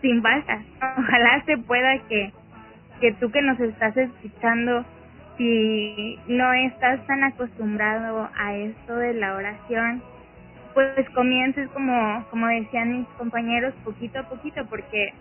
[0.00, 0.62] sin falta
[0.98, 2.32] ojalá se pueda que
[3.00, 4.84] que tú que nos estás escuchando
[5.40, 10.02] si no estás tan acostumbrado a esto de la oración,
[10.74, 15.14] pues comiences como, como decían mis compañeros, poquito a poquito, porque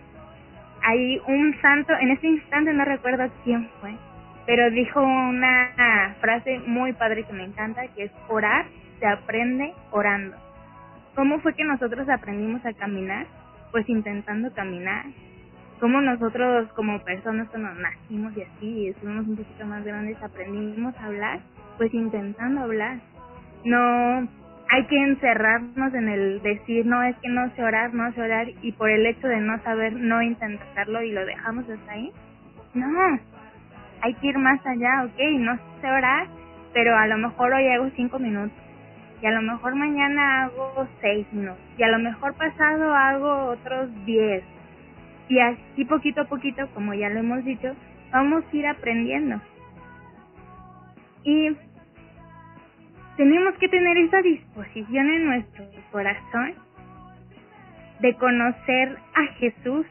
[0.84, 3.96] hay un santo, en este instante no recuerdo quién fue,
[4.46, 8.66] pero dijo una frase muy padre que me encanta, que es orar
[9.00, 10.36] se aprende orando.
[11.16, 13.28] ¿Cómo fue que nosotros aprendimos a caminar?
[13.72, 15.06] Pues intentando caminar,
[15.80, 20.96] como nosotros como personas cuando nacimos y así, y estuvimos un poquito más grandes, aprendimos
[20.98, 21.40] a hablar,
[21.78, 23.00] pues intentando hablar.
[23.64, 24.28] No
[24.72, 28.48] hay que encerrarnos en el decir, no, es que no sé orar, no sé orar,
[28.62, 32.12] y por el hecho de no saber, no intentarlo y lo dejamos hasta ahí.
[32.74, 32.88] No,
[34.02, 36.28] hay que ir más allá, ok, no sé orar,
[36.74, 38.58] pero a lo mejor hoy hago cinco minutos,
[39.22, 43.90] y a lo mejor mañana hago seis minutos, y a lo mejor pasado hago otros
[44.06, 44.44] diez,
[45.28, 47.76] y así poquito a poquito, como ya lo hemos dicho,
[48.12, 49.40] vamos a ir aprendiendo.
[51.24, 51.56] Y
[53.18, 56.54] tenemos que tener esa disposición en nuestro corazón
[58.00, 59.86] de conocer a Jesús,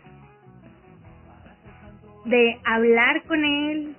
[2.25, 3.95] de hablar con Él,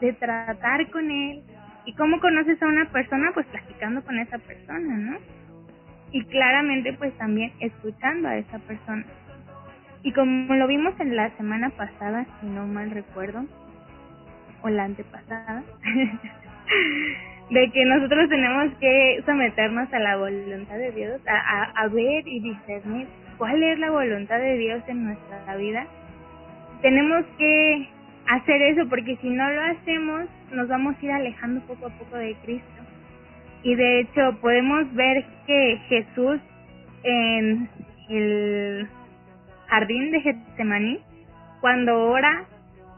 [0.00, 1.42] de tratar con Él.
[1.84, 3.30] ¿Y cómo conoces a una persona?
[3.32, 5.18] Pues platicando con esa persona, ¿no?
[6.12, 9.04] Y claramente pues también escuchando a esa persona.
[10.02, 13.44] Y como lo vimos en la semana pasada, si no mal recuerdo,
[14.62, 15.62] o la antepasada,
[17.50, 22.40] de que nosotros tenemos que someternos a la voluntad de Dios, a, a, ver y
[22.40, 25.86] discernir cuál es la voluntad de Dios en nuestra vida.
[26.80, 27.88] Tenemos que
[28.26, 32.16] hacer eso porque si no lo hacemos nos vamos a ir alejando poco a poco
[32.16, 32.82] de Cristo.
[33.62, 36.40] Y de hecho podemos ver que Jesús
[37.02, 37.68] en
[38.08, 38.88] el
[39.66, 41.00] jardín de Getsemaní,
[41.60, 42.44] cuando ora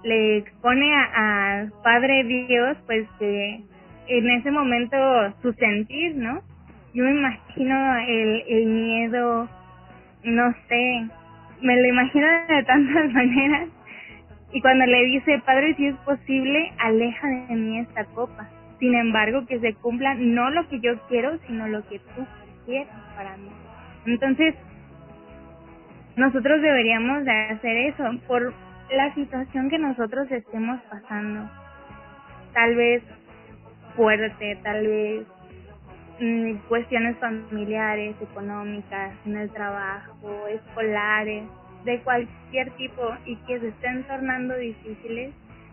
[0.05, 3.61] le expone a, Padre Dios, pues que
[4.09, 4.97] en ese momento
[5.43, 6.43] su sentir, ¿no?
[6.95, 9.49] Yo me imagino el, el miedo,
[10.25, 11.07] no sé,
[11.61, 13.69] me lo imagino de tantas maneras.
[14.53, 18.49] Y cuando le dice, Padre, si es posible, aleja de mí esta copa.
[18.79, 22.27] Sin embargo, que se cumpla no lo que yo quiero, sino lo que tú
[22.67, 23.51] quieres para mí.
[24.07, 24.55] Entonces,
[26.17, 28.53] nosotros deberíamos de hacer eso por
[28.91, 31.49] la situación que nosotros estemos pasando.
[32.53, 33.03] Tal vez
[33.97, 35.27] fuerte, tal vez
[36.21, 41.45] mm, cuestiones familiares, económicas, en el trabajo, escolares,
[41.85, 45.33] de cualquier tipo y que se estén tornando difíciles,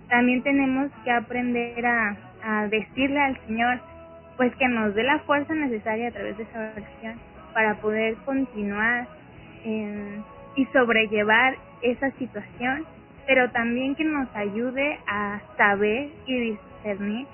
[0.09, 3.79] también tenemos que aprender a, a decirle al Señor
[4.37, 7.19] pues que nos dé la fuerza necesaria a través de esa oración
[7.53, 9.05] para poder continuar
[10.55, 12.85] y sobrellevar esa situación,
[13.27, 17.27] pero también que nos ayude a saber y discernir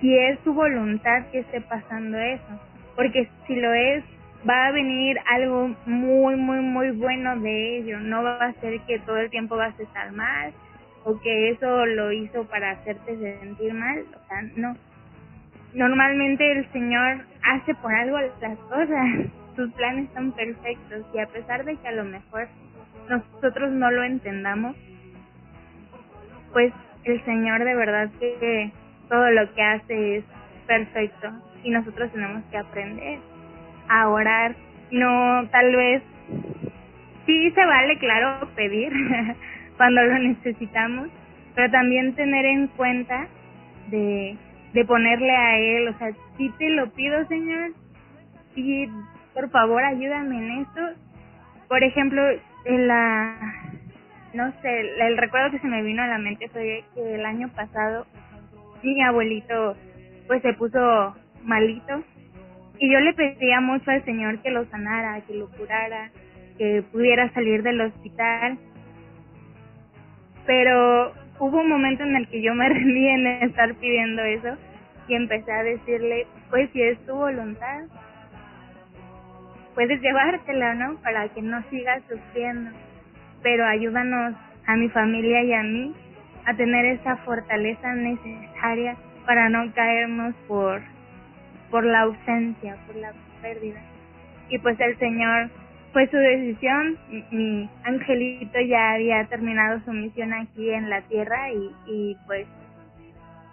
[0.00, 2.60] si es su voluntad que esté pasando eso.
[2.96, 4.04] porque si lo es,
[4.48, 7.98] va a venir algo muy, muy, muy bueno de ello.
[8.00, 10.52] No va a ser que todo el tiempo vas a estar mal
[11.04, 14.04] o que eso lo hizo para hacerte sentir mal.
[14.14, 14.76] O sea, no.
[15.74, 19.30] Normalmente el Señor hace por algo las cosas.
[19.56, 22.48] Sus planes son perfectos y a pesar de que a lo mejor
[23.08, 24.76] nosotros no lo entendamos,
[26.52, 26.72] pues
[27.04, 28.72] el Señor de verdad que
[29.08, 30.24] todo lo que hace es
[30.66, 31.28] perfecto
[31.62, 33.20] y nosotros tenemos que aprender
[33.88, 34.54] a orar,
[34.90, 36.02] no tal vez
[37.26, 38.92] sí se vale claro pedir
[39.76, 41.08] cuando lo necesitamos,
[41.54, 43.26] pero también tener en cuenta
[43.88, 44.36] de,
[44.72, 47.72] de ponerle a él, o sea, si te lo pido, Señor,
[48.54, 48.88] y
[49.32, 50.80] por favor ayúdame en esto.
[51.68, 52.22] Por ejemplo,
[52.66, 53.36] en la
[54.34, 57.48] no sé, el recuerdo que se me vino a la mente fue que el año
[57.54, 58.04] pasado
[58.82, 59.76] mi abuelito
[60.26, 62.02] pues se puso malito
[62.78, 66.10] y yo le pedía mucho al Señor que lo sanara, que lo curara,
[66.58, 68.58] que pudiera salir del hospital.
[70.46, 74.56] Pero hubo un momento en el que yo me rendí en estar pidiendo eso
[75.08, 77.84] y empecé a decirle, pues si es tu voluntad,
[79.74, 80.96] puedes llevártela, ¿no?
[81.02, 82.70] Para que no sigas sufriendo.
[83.42, 84.34] Pero ayúdanos
[84.66, 85.94] a mi familia y a mí
[86.46, 90.80] a tener esa fortaleza necesaria para no caernos por
[91.74, 93.80] por la ausencia, por la pérdida.
[94.48, 95.50] Y pues el Señor
[95.92, 96.96] fue su decisión,
[97.32, 102.46] mi angelito ya había terminado su misión aquí en la tierra y, y pues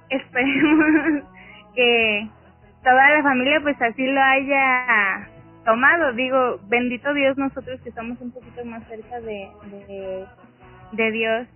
[0.09, 1.23] esperemos
[1.75, 2.27] que
[2.83, 5.27] toda la familia pues así lo haya
[5.65, 6.13] tomado.
[6.13, 10.25] Digo, bendito Dios nosotros que estamos un poquito más cerca de, de,
[10.91, 11.47] de Dios,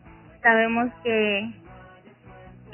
[0.41, 1.47] sabemos que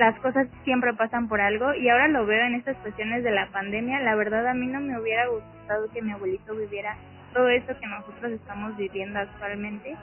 [0.02, 3.52] las cosas siempre pasan por algo y ahora lo veo en estas cuestiones de la
[3.52, 4.00] pandemia.
[4.00, 6.98] La verdad a mí no me hubiera gustado que mi abuelito viviera
[7.36, 9.96] todo esto que nosotros estamos viviendo actualmente,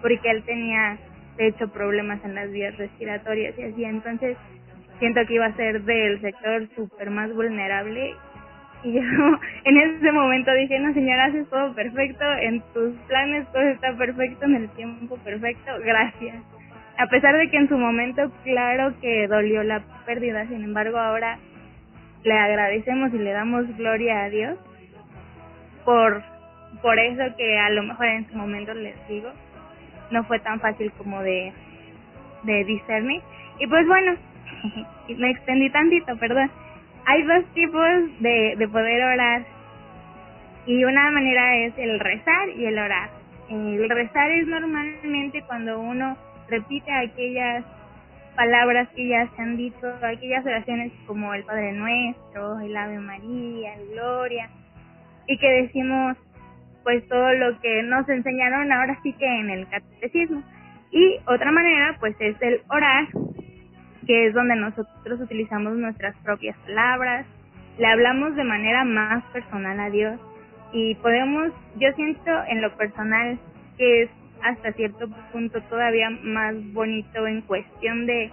[0.00, 0.96] porque él tenía
[1.36, 4.38] de hecho problemas en las vías respiratorias y así, entonces
[4.98, 8.14] siento que iba a ser del sector súper más vulnerable.
[8.82, 9.02] Y yo
[9.64, 14.46] en ese momento dije, no señora, haces todo perfecto, en tus planes todo está perfecto,
[14.46, 16.53] en el tiempo perfecto, gracias
[16.96, 21.38] a pesar de que en su momento claro que dolió la pérdida, sin embargo ahora
[22.22, 24.58] le agradecemos y le damos gloria a Dios
[25.84, 26.22] por
[26.82, 29.30] por eso que a lo mejor en su momento les digo
[30.10, 31.52] no fue tan fácil como de
[32.44, 33.22] de discernir.
[33.58, 34.14] Y pues bueno
[35.08, 36.50] me extendí tantito perdón.
[37.06, 39.44] Hay dos tipos de, de poder orar
[40.66, 43.10] y una manera es el rezar y el orar.
[43.50, 46.16] El rezar es normalmente cuando uno
[46.48, 47.64] repite aquellas
[48.36, 53.74] palabras que ya se han dicho, aquellas oraciones como el Padre Nuestro, el Ave María,
[53.74, 54.50] el Gloria,
[55.26, 56.16] y que decimos
[56.82, 60.42] pues todo lo que nos enseñaron ahora sí que en el catecismo.
[60.90, 63.06] Y otra manera pues es el orar,
[64.06, 67.26] que es donde nosotros utilizamos nuestras propias palabras,
[67.78, 70.20] le hablamos de manera más personal a Dios
[70.72, 73.38] y podemos, yo siento en lo personal
[73.78, 74.10] que es
[74.44, 78.30] hasta cierto punto todavía más bonito en cuestión de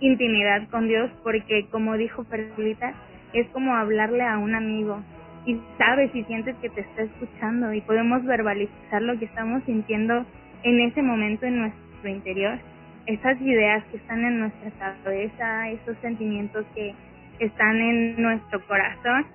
[0.00, 2.94] intimidad con Dios porque como dijo Perlita
[3.32, 5.02] es como hablarle a un amigo
[5.44, 10.24] y sabes y sientes que te está escuchando y podemos verbalizar lo que estamos sintiendo
[10.62, 12.60] en ese momento en nuestro interior.
[13.06, 14.70] Esas ideas que están en nuestra
[15.02, 16.94] cabeza esos sentimientos que
[17.40, 19.26] están en nuestro corazón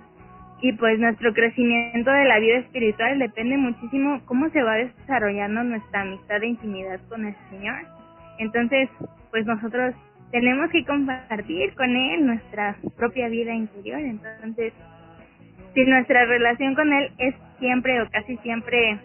[0.62, 6.02] y pues nuestro crecimiento de la vida espiritual depende muchísimo cómo se va desarrollando nuestra
[6.02, 7.76] amistad e intimidad con el Señor.
[8.40, 8.90] Entonces,
[9.30, 9.94] pues nosotros
[10.32, 14.00] tenemos que compartir con Él nuestra propia vida interior.
[14.00, 14.74] Entonces,
[15.76, 19.00] si nuestra relación con Él es siempre o casi siempre,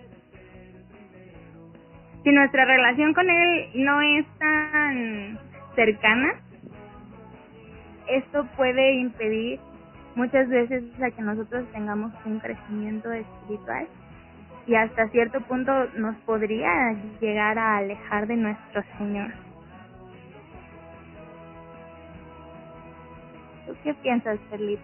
[2.25, 5.39] si nuestra relación con Él no es tan
[5.75, 6.33] cercana,
[8.09, 9.61] esto puede impedir
[10.15, 13.87] muchas veces a que nosotros tengamos un crecimiento espiritual
[14.67, 19.33] y hasta cierto punto nos podría llegar a alejar de nuestro Señor.
[23.67, 24.83] ¿Tú qué piensas, Perlita?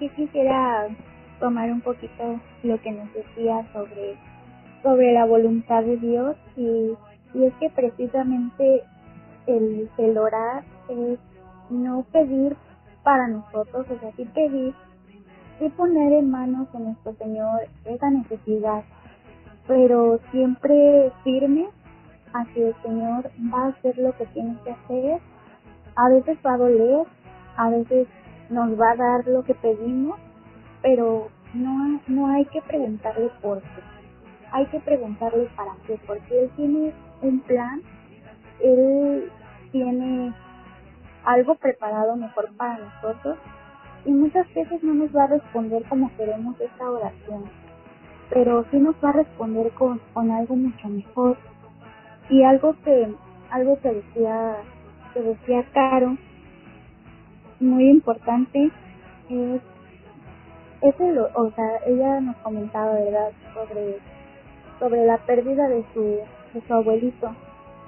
[0.00, 0.88] Yo quisiera
[1.38, 4.16] tomar un poquito lo que nos decía sobre,
[4.82, 6.94] sobre la voluntad de Dios y,
[7.34, 8.82] y es que precisamente
[9.46, 11.18] el, el orar es
[11.70, 12.56] no pedir
[13.02, 14.74] para nosotros, sea, sí pedir,
[15.58, 18.82] sí poner en manos de nuestro Señor esa necesidad,
[19.66, 21.68] pero siempre firme
[22.32, 25.20] a el Señor va a hacer lo que tiene que hacer.
[25.96, 27.06] A veces va a doler,
[27.56, 28.08] a veces
[28.50, 30.18] nos va a dar lo que pedimos,
[30.82, 33.82] pero no, no hay que preguntarle por qué.
[34.52, 36.92] Hay que preguntarle para qué, porque Él tiene
[37.22, 37.82] un plan,
[38.60, 39.30] Él
[39.70, 40.34] tiene
[41.24, 43.38] algo preparado mejor para nosotros
[44.04, 47.44] y muchas veces no nos va a responder como queremos esta oración,
[48.30, 51.38] pero sí nos va a responder con, con algo mucho mejor.
[52.28, 53.14] Y algo que
[53.50, 54.56] algo que decía
[55.12, 56.16] que decía Caro
[57.60, 58.70] muy importante
[59.28, 59.60] es
[60.80, 63.98] ese o sea ella nos comentaba verdad sobre
[64.78, 66.18] sobre la pérdida de su
[66.54, 67.34] de su abuelito.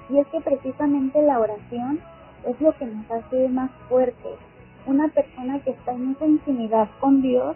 [0.09, 1.99] Y es que precisamente la oración
[2.45, 4.37] es lo que nos hace más fuertes.
[4.85, 7.55] Una persona que está en esa intimidad con Dios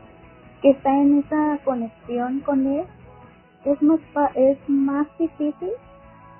[0.61, 2.85] que está en esa conexión con él
[3.65, 3.99] es más
[4.35, 5.71] es más difícil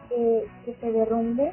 [0.10, 1.52] que, que se derrumbe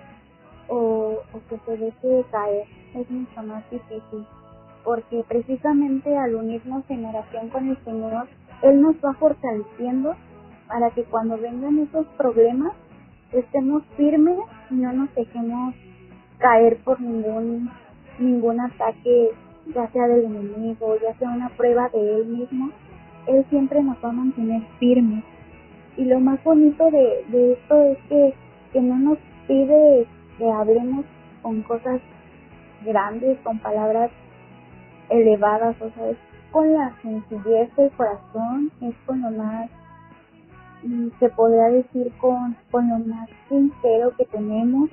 [0.68, 2.66] o, o que se deje caer.
[2.94, 4.26] Es mucho más difícil
[4.84, 8.26] porque precisamente al unirnos en oración con el Señor,
[8.62, 10.14] Él nos va fortaleciendo
[10.66, 12.72] para que cuando vengan esos problemas
[13.32, 14.38] estemos firmes
[14.70, 15.74] y no nos dejemos
[16.38, 17.70] caer por ningún
[18.18, 19.30] ningún ataque
[19.74, 22.70] ya sea del enemigo ya sea una prueba de él mismo
[23.26, 25.24] él siempre nos va a mantener firmes
[25.96, 28.34] y lo más bonito de, de esto es que,
[28.72, 30.06] que no nos pide
[30.38, 31.04] que hablemos
[31.42, 32.00] con cosas
[32.84, 34.10] grandes con palabras
[35.10, 36.16] elevadas, o sea, es
[36.50, 39.70] con la sencillez del corazón, es con lo más,
[40.82, 44.90] mm, se podría decir, con, con lo más sincero que tenemos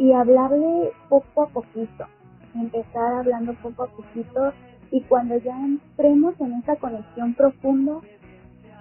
[0.00, 2.06] y hablarle poco a poquito,
[2.54, 4.52] empezar hablando poco a poquito
[4.90, 8.00] y cuando ya entremos en esa conexión profunda,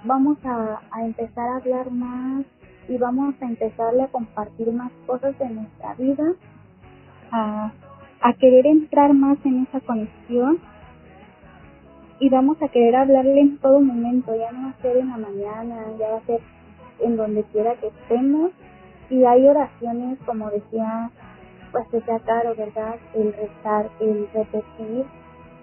[0.04, 2.46] vamos a, empezar a hablar más
[2.88, 6.34] y vamos a empezarle a compartir más cosas de nuestra vida,
[7.32, 7.72] a
[8.22, 10.60] a querer entrar más en esa conexión
[12.20, 15.18] y vamos a querer hablarle en todo momento, ya no va a ser en la
[15.18, 16.42] mañana, ya va a ser
[17.00, 18.52] en donde quiera que estemos
[19.10, 21.12] y hay oraciones como decía
[21.72, 22.96] pues decía Caro, ¿verdad?
[23.14, 25.06] El rezar, el repetir,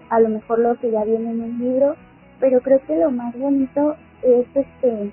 [0.09, 1.95] a lo mejor lo que ya viene en un libro,
[2.39, 5.11] pero creo que lo más bonito es este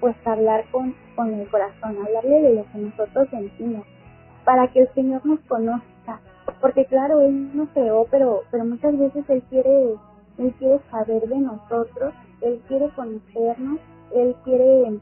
[0.00, 3.86] pues hablar con, con el corazón, hablarle de lo que nosotros sentimos,
[4.44, 5.92] para que el Señor nos conozca
[6.62, 9.94] porque claro, él nos creó, pero, pero muchas veces él quiere,
[10.38, 13.78] él quiere saber de nosotros, él quiere conocernos,
[14.14, 15.00] él quiere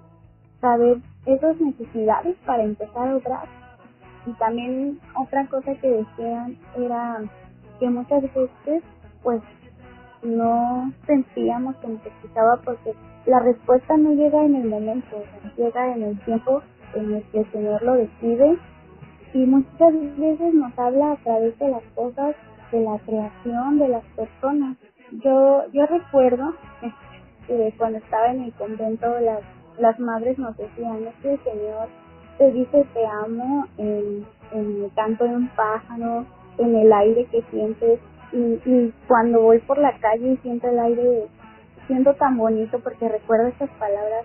[0.61, 3.49] saber esas necesidades para empezar a obrar.
[4.27, 7.21] Y también otra cosa que decían era
[7.79, 8.83] que muchas veces
[9.23, 9.43] pues
[10.23, 12.95] no sentíamos que necesitaba porque
[13.27, 15.23] la respuesta no llega en el momento,
[15.57, 16.63] llega en el tiempo
[16.95, 18.59] en el que el Señor lo decide
[19.33, 22.35] y muchas veces nos habla a través de las cosas,
[22.73, 24.77] de la creación, de las personas.
[25.25, 26.55] Yo, yo recuerdo
[27.47, 29.41] que cuando estaba en el convento las,
[29.79, 31.89] las madres nos decían, es que el Señor
[32.39, 36.25] te dice te amo en, en el canto de un pájaro,
[36.59, 38.01] en el aire que sientes
[38.33, 41.27] y, y cuando voy por la calle y siento el aire,
[41.87, 44.25] siento tan bonito porque recuerdo esas palabras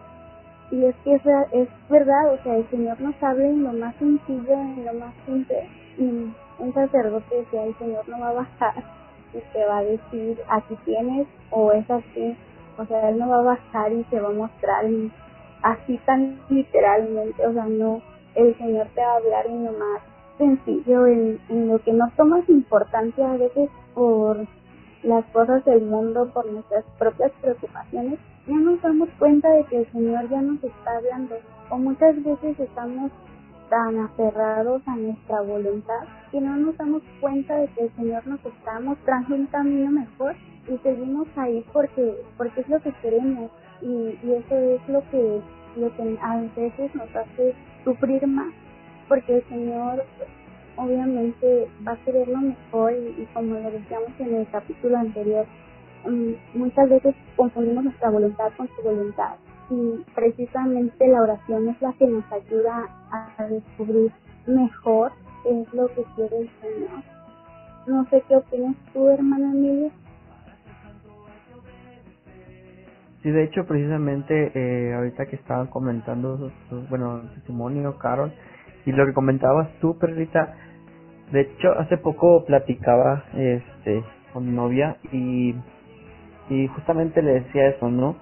[0.72, 1.22] y es que es,
[1.52, 5.14] es verdad, o sea, el Señor nos habla en lo más sencillo, en lo más
[5.26, 5.70] simple.
[5.98, 8.84] Y un sacerdote decía, el Señor no va a bajar
[9.34, 12.36] y te va a decir, aquí tienes, o es así.
[12.78, 14.86] O sea, Él no va a bajar y te va a mostrar
[15.66, 18.00] así tan literalmente, o sea, no,
[18.36, 20.02] el Señor te va a hablar en lo más
[20.38, 24.46] sencillo, en, lo que no tomas importancia a veces por
[25.02, 29.92] las cosas del mundo, por nuestras propias preocupaciones, ya nos damos cuenta de que el
[29.92, 31.36] Señor ya nos está hablando.
[31.72, 33.12] O muchas veces estamos
[33.70, 36.02] tan aferrados a nuestra voluntad
[36.32, 40.36] que no nos damos cuenta de que el Señor nos está mostrando un camino mejor
[40.68, 43.50] y seguimos ahí porque porque es lo que queremos
[43.86, 45.42] y, y eso es lo que
[46.22, 48.54] a veces nos hace sufrir más
[49.08, 50.04] porque el Señor
[50.78, 55.46] obviamente va a querer lo mejor y, y como lo decíamos en el capítulo anterior
[56.06, 59.38] Mm, muchas veces confundimos nuestra voluntad con su voluntad
[59.72, 64.12] y precisamente la oración es la que nos ayuda a descubrir
[64.46, 65.12] mejor
[65.44, 67.04] qué es lo que quiere el Señor.
[67.88, 69.92] No sé qué opinas tú, hermana Emilia.
[73.26, 76.52] Sí, de hecho, precisamente eh, ahorita que estaban comentando,
[76.92, 78.32] bueno, testimonio, Carol,
[78.86, 80.54] y lo que comentabas tú, Perrita,
[81.32, 85.56] de hecho, hace poco platicaba este con mi novia y
[86.76, 88.16] justamente le decía eso, ¿no?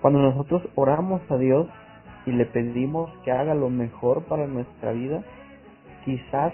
[0.00, 1.66] Cuando nosotros oramos a Dios
[2.24, 5.24] y le pedimos que haga lo mejor para nuestra vida,
[6.04, 6.52] quizás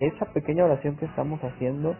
[0.00, 1.96] esa pequeña oración que estamos haciendo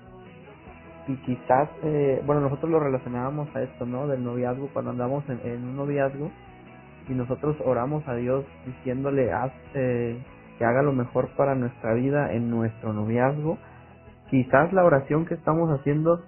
[1.06, 4.06] y quizás, eh, bueno, nosotros lo relacionábamos a esto, ¿no?
[4.06, 6.30] Del noviazgo, cuando andamos en, un noviazgo
[7.08, 10.18] y nosotros oramos a Dios diciéndole, haz, eh,
[10.58, 13.58] que haga lo mejor para nuestra vida en nuestro noviazgo,
[14.30, 16.22] quizás la oración que estamos haciendo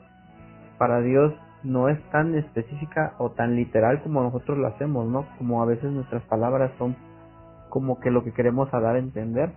[0.79, 5.27] para Dios no es tan específica o tan literal como nosotros lo hacemos, ¿no?
[5.39, 6.97] Como a veces nuestras palabras son
[7.71, 9.53] como que lo que queremos dar a entender,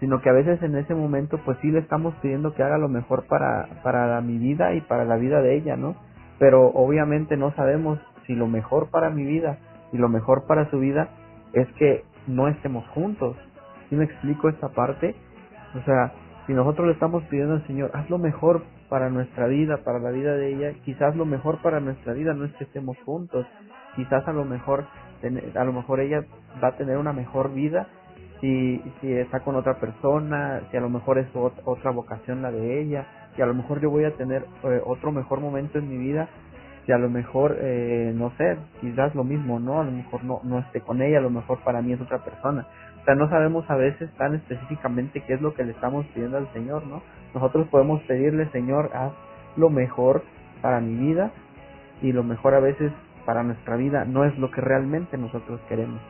[0.00, 2.88] sino que a veces en ese momento pues sí le estamos pidiendo que haga lo
[2.88, 5.96] mejor para, para mi vida y para la vida de ella, ¿no?
[6.38, 9.58] Pero obviamente no sabemos si lo mejor para mi vida
[9.92, 11.08] y lo mejor para su vida
[11.52, 13.36] es que no estemos juntos.
[13.88, 15.14] ¿Sí me explico esta parte?
[15.74, 16.12] O sea,
[16.46, 20.10] si nosotros le estamos pidiendo al Señor, haz lo mejor para nuestra vida, para la
[20.10, 23.46] vida de ella, quizás lo mejor para nuestra vida no es que estemos juntos,
[23.96, 24.84] quizás a lo mejor
[25.54, 26.24] a lo mejor ella
[26.62, 27.88] va a tener una mejor vida
[28.44, 32.82] si, si está con otra persona, si a lo mejor es otra vocación la de
[32.82, 35.96] ella, si a lo mejor yo voy a tener eh, otro mejor momento en mi
[35.96, 36.28] vida,
[36.84, 39.80] si a lo mejor, eh, no sé, quizás lo mismo, ¿no?
[39.80, 42.22] A lo mejor no, no esté con ella, a lo mejor para mí es otra
[42.22, 42.66] persona.
[43.00, 46.36] O sea, no sabemos a veces tan específicamente qué es lo que le estamos pidiendo
[46.36, 47.00] al Señor, ¿no?
[47.32, 49.12] Nosotros podemos pedirle, Señor, haz
[49.56, 50.22] lo mejor
[50.60, 51.32] para mi vida
[52.02, 52.92] y lo mejor a veces
[53.24, 56.02] para nuestra vida no es lo que realmente nosotros queremos.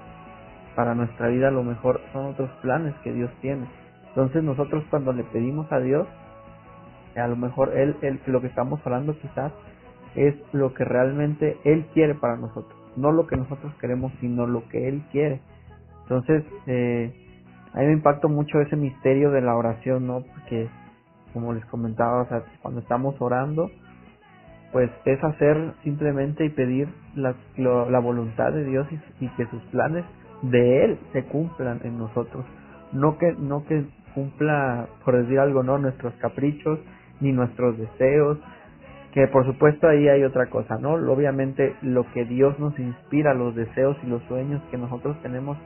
[0.75, 3.67] Para nuestra vida lo mejor son otros planes que Dios tiene.
[4.09, 6.07] Entonces nosotros cuando le pedimos a Dios,
[7.17, 9.53] a lo mejor él, él lo que estamos hablando quizás
[10.15, 12.79] es lo que realmente Él quiere para nosotros.
[12.97, 15.41] No lo que nosotros queremos, sino lo que Él quiere.
[16.03, 17.13] Entonces, eh,
[17.73, 20.23] a mí me impacta mucho ese misterio de la oración, ¿no?
[20.23, 20.69] Porque,
[21.33, 22.27] como les comentaba,
[22.63, 23.71] cuando estamos orando,
[24.73, 28.87] pues es hacer simplemente y pedir la, la voluntad de Dios
[29.21, 30.05] y, que sus planes
[30.51, 32.45] de Él se cumplan en nosotros.
[32.93, 33.85] No que, no que
[34.15, 36.79] cumpla, por decir algo, no nuestros caprichos,
[37.21, 38.39] ni nuestros deseos,
[39.13, 40.95] que por supuesto ahí hay otra cosa, ¿no?
[40.95, 45.57] Obviamente lo que Dios nos inspira, los deseos y los sueños que nosotros tenemos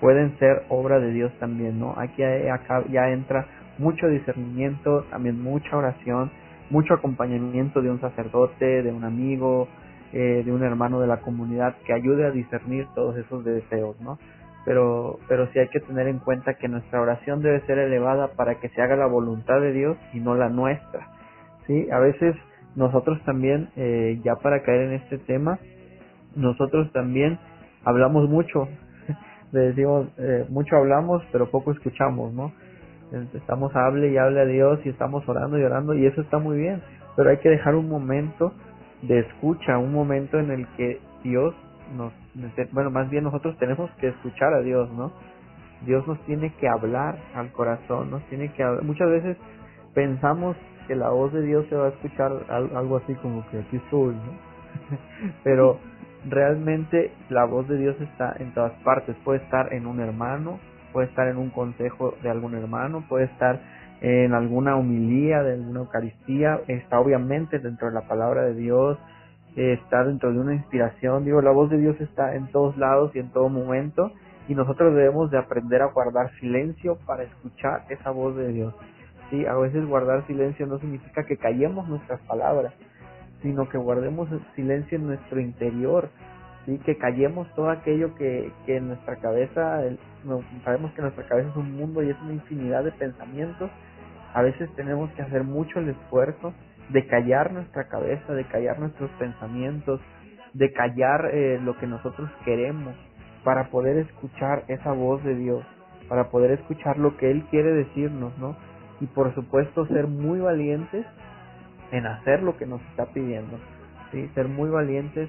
[0.00, 1.94] pueden ser obra de Dios también, ¿no?
[1.96, 3.46] Aquí acá ya entra
[3.78, 6.30] mucho discernimiento, también mucha oración,
[6.70, 9.68] mucho acompañamiento de un sacerdote, de un amigo,
[10.12, 14.18] eh, de un hermano de la comunidad que ayude a discernir todos esos deseos, ¿no?
[14.64, 18.56] Pero, pero sí hay que tener en cuenta que nuestra oración debe ser elevada para
[18.56, 21.08] que se haga la voluntad de Dios y no la nuestra,
[21.66, 21.88] ¿sí?
[21.90, 22.36] A veces
[22.74, 25.58] nosotros también, eh, ya para caer en este tema,
[26.36, 27.38] nosotros también
[27.84, 28.68] hablamos mucho,
[29.52, 32.52] le decimos, eh, mucho hablamos, pero poco escuchamos, ¿no?
[33.34, 36.58] Estamos hable y hable a Dios y estamos orando y orando y eso está muy
[36.58, 36.82] bien,
[37.16, 38.52] pero hay que dejar un momento
[39.02, 41.54] de escucha, un momento en el que Dios
[41.96, 42.12] nos,
[42.72, 45.12] bueno, más bien nosotros tenemos que escuchar a Dios, ¿no?
[45.86, 48.82] Dios nos tiene que hablar al corazón, nos tiene que hablar.
[48.84, 49.36] Muchas veces
[49.94, 53.76] pensamos que la voz de Dios se va a escuchar algo así como que aquí
[53.76, 54.32] estoy, ¿no?
[55.44, 55.78] Pero
[56.28, 59.16] realmente la voz de Dios está en todas partes.
[59.24, 60.58] Puede estar en un hermano,
[60.92, 63.60] puede estar en un consejo de algún hermano, puede estar
[64.00, 68.98] en alguna humilía de alguna Eucaristía, está obviamente dentro de la palabra de Dios,
[69.56, 71.24] está dentro de una inspiración.
[71.24, 74.12] Digo, la voz de Dios está en todos lados y en todo momento
[74.48, 78.74] y nosotros debemos de aprender a guardar silencio para escuchar esa voz de Dios.
[79.30, 79.44] ¿sí?
[79.44, 82.72] A veces guardar silencio no significa que callemos nuestras palabras,
[83.42, 86.08] sino que guardemos silencio en nuestro interior,
[86.64, 86.78] ¿sí?
[86.78, 89.82] Que callemos todo aquello que, que en nuestra cabeza,
[90.64, 93.70] sabemos que nuestra cabeza es un mundo y es una infinidad de pensamientos,
[94.34, 96.52] a veces tenemos que hacer mucho el esfuerzo
[96.90, 100.00] de callar nuestra cabeza, de callar nuestros pensamientos,
[100.54, 102.94] de callar eh, lo que nosotros queremos
[103.44, 105.64] para poder escuchar esa voz de Dios,
[106.08, 108.56] para poder escuchar lo que Él quiere decirnos, ¿no?
[109.00, 111.06] y por supuesto ser muy valientes
[111.92, 113.58] en hacer lo que nos está pidiendo,
[114.12, 114.28] ¿sí?
[114.34, 115.28] ser muy valientes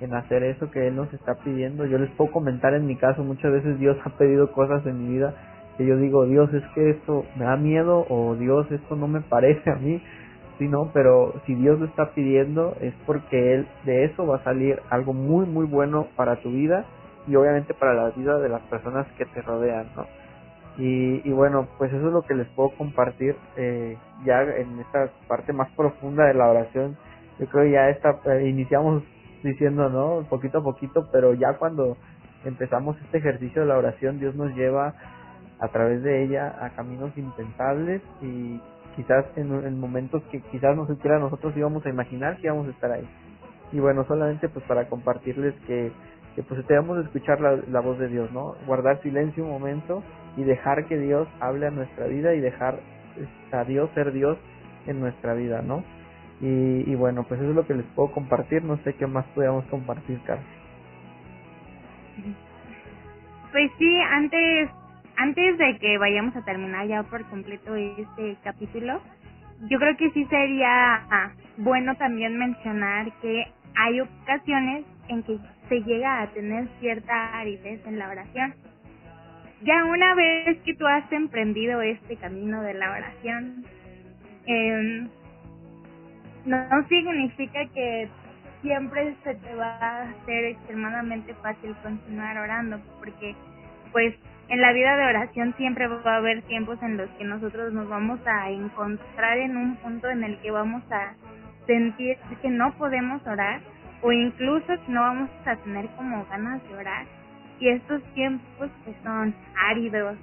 [0.00, 1.84] en hacer eso que Él nos está pidiendo.
[1.84, 5.14] Yo les puedo comentar en mi caso, muchas veces Dios ha pedido cosas en mi
[5.16, 5.34] vida
[5.80, 9.22] que yo digo, Dios, es que esto me da miedo o Dios, esto no me
[9.22, 10.02] parece a mí,
[10.58, 14.44] sí, no, pero si Dios lo está pidiendo es porque Él de eso va a
[14.44, 16.84] salir algo muy, muy bueno para tu vida
[17.26, 20.04] y obviamente para la vida de las personas que te rodean, ¿no?
[20.76, 25.08] Y, y, bueno, pues eso es lo que les puedo compartir eh, ya en esta
[25.28, 26.98] parte más profunda de la oración.
[27.38, 29.02] Yo creo ya esta, eh, iniciamos
[29.42, 30.26] diciendo, ¿no?
[30.28, 31.96] Poquito a poquito, pero ya cuando
[32.44, 34.94] empezamos este ejercicio de la oración, Dios nos lleva
[35.60, 38.60] a través de ella a caminos impensables y
[38.96, 42.70] quizás en, en momentos que quizás no siquiera nosotros íbamos a imaginar que íbamos a
[42.70, 43.08] estar ahí.
[43.72, 45.92] Y bueno, solamente pues para compartirles que,
[46.34, 48.54] que pues debemos escuchar la, la voz de Dios, ¿no?
[48.66, 50.02] Guardar silencio un momento
[50.36, 52.80] y dejar que Dios hable a nuestra vida y dejar
[53.52, 54.38] a Dios ser Dios
[54.86, 55.84] en nuestra vida, ¿no?
[56.40, 58.64] Y, y bueno, pues eso es lo que les puedo compartir.
[58.64, 60.46] No sé qué más podíamos compartir, Carlos.
[63.52, 64.70] Pues sí, antes
[65.20, 69.02] antes de que vayamos a terminar ya por completo este capítulo,
[69.68, 73.44] yo creo que sí sería ah, bueno también mencionar que
[73.76, 78.54] hay ocasiones en que se llega a tener cierta aridez en la oración.
[79.62, 83.66] Ya una vez que tú has emprendido este camino de la oración,
[84.46, 85.06] eh,
[86.46, 88.08] no significa que
[88.62, 93.34] siempre se te va a hacer extremadamente fácil continuar orando, porque
[93.92, 94.14] pues
[94.50, 97.88] en la vida de oración siempre va a haber tiempos en los que nosotros nos
[97.88, 101.14] vamos a encontrar en un punto en el que vamos a
[101.66, 103.60] sentir que no podemos orar
[104.02, 107.06] o incluso que no vamos a tener como ganas de orar.
[107.60, 109.32] Y estos tiempos que son
[109.68, 110.18] áridos.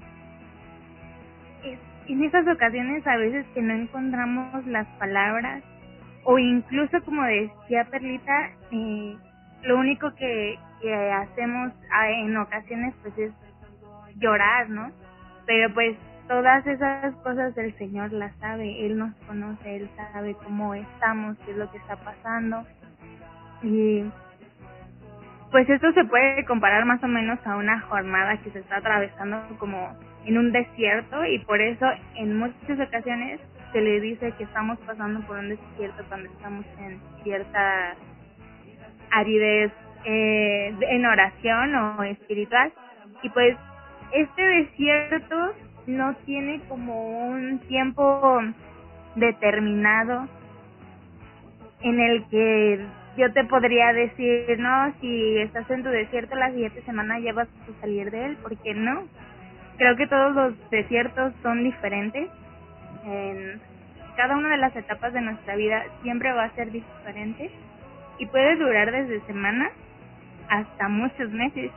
[2.08, 5.64] En esas ocasiones a veces que no encontramos las palabras
[6.26, 9.16] o incluso como decía Perlita, eh,
[9.64, 13.32] lo único que, que hacemos ah, en ocasiones pues es
[14.20, 14.92] llorar, ¿no?
[15.46, 15.98] Pero pues
[16.28, 21.52] todas esas cosas el Señor las sabe, Él nos conoce, Él sabe cómo estamos, qué
[21.52, 22.66] es lo que está pasando.
[23.64, 24.04] Y
[25.52, 29.42] pues esto se puede comparar más o menos a una jornada que se está atravesando
[29.58, 29.96] como
[30.26, 33.40] en un desierto y por eso en muchas ocasiones
[33.72, 37.96] se le dice que estamos pasando por un desierto cuando estamos en cierta
[39.12, 39.72] aridez
[40.04, 42.74] eh, en oración o espiritual
[43.24, 43.58] y pues
[44.12, 45.54] este desierto
[45.88, 48.42] no tiene como un tiempo
[49.16, 50.28] determinado
[51.82, 52.86] en el que
[53.18, 57.48] yo te podría decir, no, si estás en tu desierto la siguiente semana ya vas
[57.48, 59.08] a salir de él, porque no.
[59.78, 62.30] Creo que todos los desiertos son diferentes.
[63.06, 63.60] En
[64.16, 67.52] cada una de las etapas de nuestra vida siempre va a ser diferente
[68.20, 69.72] y puede durar desde semanas
[70.50, 71.72] hasta muchos meses.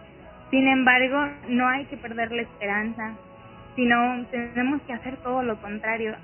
[0.50, 3.14] Sin embargo, no hay que perder la esperanza,
[3.76, 6.16] sino tenemos que hacer todo lo contrario.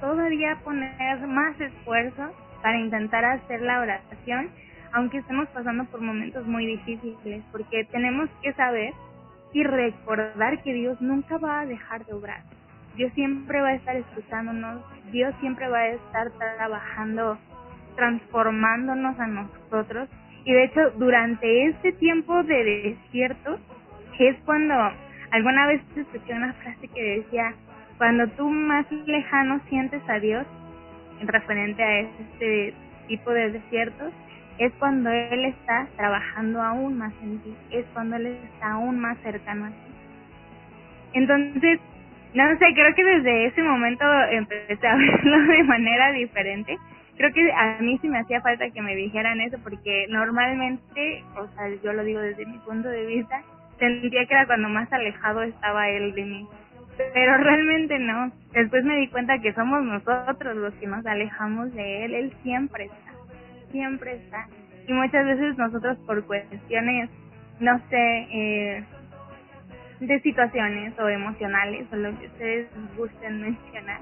[0.00, 2.30] Todavía poner más esfuerzo
[2.62, 4.48] para intentar hacer la oración,
[4.92, 8.94] aunque estemos pasando por momentos muy difíciles, porque tenemos que saber
[9.52, 12.42] y recordar que Dios nunca va a dejar de obrar.
[12.96, 14.82] Dios siempre va a estar escuchándonos,
[15.12, 17.38] Dios siempre va a estar trabajando,
[17.96, 20.08] transformándonos a nosotros.
[20.44, 23.58] Y de hecho, durante este tiempo de desierto,
[24.18, 24.74] es cuando
[25.30, 27.54] alguna vez escuché una frase que decía,
[27.98, 30.46] cuando tú más lejano sientes a Dios,
[31.20, 32.74] en referente a este
[33.08, 34.12] tipo de desiertos,
[34.58, 39.18] es cuando Él está trabajando aún más en ti, es cuando Él está aún más
[39.18, 39.74] cercano a ti.
[41.14, 41.80] Entonces,
[42.34, 46.76] no sé, creo que desde ese momento empecé a verlo de manera diferente.
[47.16, 51.46] Creo que a mí sí me hacía falta que me dijeran eso porque normalmente, o
[51.54, 53.40] sea, yo lo digo desde mi punto de vista,
[53.78, 56.48] sentía que era cuando más alejado estaba él de mí.
[56.96, 58.30] Pero realmente no.
[58.52, 62.14] Después me di cuenta que somos nosotros los que nos alejamos de él.
[62.14, 63.12] Él siempre está.
[63.72, 64.46] Siempre está.
[64.86, 67.10] Y muchas veces nosotros por cuestiones,
[67.58, 68.84] no sé, eh,
[70.00, 74.00] de situaciones o emocionales o lo que ustedes gusten mencionar,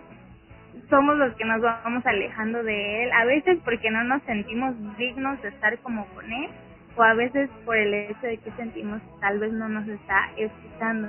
[0.91, 3.12] somos los que nos vamos alejando de él.
[3.12, 6.51] A veces porque no nos sentimos dignos de estar como con él
[6.97, 11.09] o a veces por el hecho de que sentimos tal vez no nos está escuchando,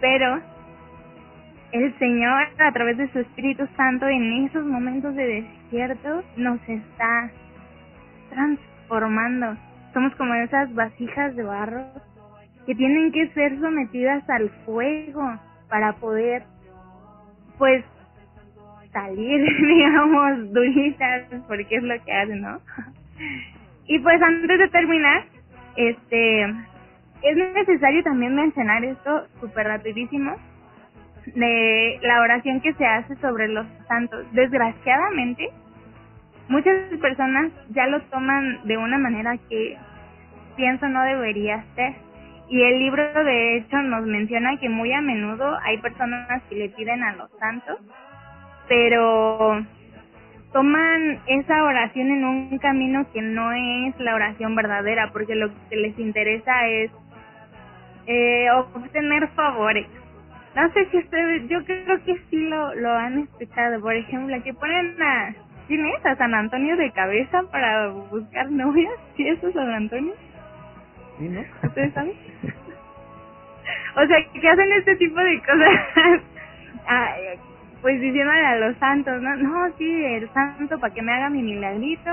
[0.00, 0.40] pero
[1.72, 7.30] el Señor a través de su Espíritu Santo en esos momentos de desierto nos está
[8.30, 9.56] transformando.
[9.92, 11.84] Somos como esas vasijas de barro
[12.66, 15.38] que tienen que ser sometidas al fuego
[15.68, 16.44] para poder
[17.58, 17.84] pues
[18.92, 22.60] salir digamos duritas porque es lo que hacen, ¿no?
[23.88, 25.24] Y pues antes de terminar,
[25.76, 30.36] este es necesario también mencionar esto súper rapidísimo
[31.34, 34.26] de la oración que se hace sobre los santos.
[34.32, 35.50] Desgraciadamente,
[36.48, 39.76] muchas personas ya lo toman de una manera que
[40.56, 41.94] pienso no debería ser.
[42.50, 46.68] Y el libro de hecho nos menciona que muy a menudo hay personas que le
[46.70, 47.78] piden a los santos,
[48.68, 49.64] pero
[50.58, 55.76] toman esa oración en un camino que no es la oración verdadera, porque lo que
[55.76, 56.90] les interesa es
[58.08, 59.86] eh, obtener favores.
[60.56, 64.52] No sé si ustedes, yo creo que sí lo, lo han escuchado, por ejemplo, que
[64.52, 65.32] ponen a,
[65.68, 66.04] ¿quién es?
[66.04, 70.12] A San Antonio de cabeza para buscar novias, ¿sí eso es San Antonio?
[71.18, 71.40] ¿Sí, no?
[71.62, 72.14] ¿Ustedes saben?
[73.94, 76.20] o sea, que hacen este tipo de cosas.
[76.88, 77.14] ah,
[77.82, 81.42] pues diciéndole a los santos, no, no, sí, el santo para que me haga mi
[81.42, 82.10] milagrito,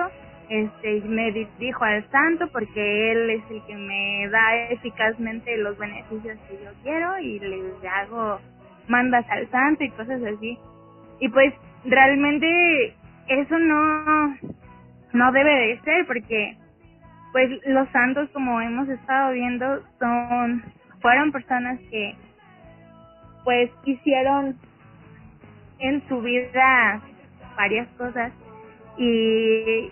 [0.50, 6.38] este, me dijo al santo porque él es el que me da eficazmente los beneficios
[6.48, 8.40] que yo quiero y le hago
[8.88, 10.58] mandas al santo y cosas así.
[11.20, 11.54] Y pues
[11.86, 12.94] realmente
[13.28, 14.36] eso no
[15.14, 16.58] no debe de ser porque
[17.32, 20.64] pues los santos como hemos estado viendo son
[21.02, 22.16] fueron personas que
[23.44, 24.58] pues hicieron
[25.80, 27.02] en su vida
[27.56, 28.32] varias cosas
[28.98, 29.90] y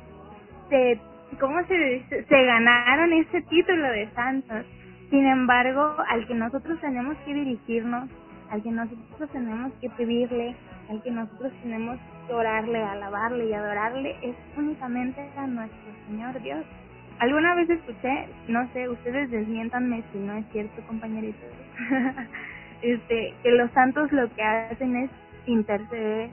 [0.70, 1.00] se
[1.40, 4.66] cómo se se ganaron ese título de santos.
[5.10, 8.10] Sin embargo al que nosotros tenemos que dirigirnos
[8.50, 10.56] al que nosotros tenemos que pedirle
[10.90, 16.66] al que nosotros tenemos que orarle alabarle y adorarle es únicamente a nuestro Señor Dios.
[17.20, 21.50] Alguna vez escuché no sé ustedes desmiéntanme si no es cierto compañeritos
[22.82, 25.10] este que los santos lo que hacen es
[25.46, 26.30] interceder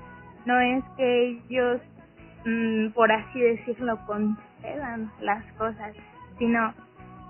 [0.47, 1.81] no es que ellos
[2.45, 5.95] mm, por así decirlo concedan las cosas
[6.39, 6.73] sino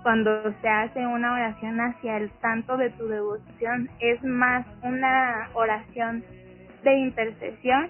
[0.03, 6.23] cuando se hace una oración hacia el santo de tu devoción es más una oración
[6.83, 7.89] de intercesión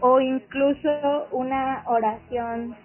[0.00, 2.76] o incluso una oración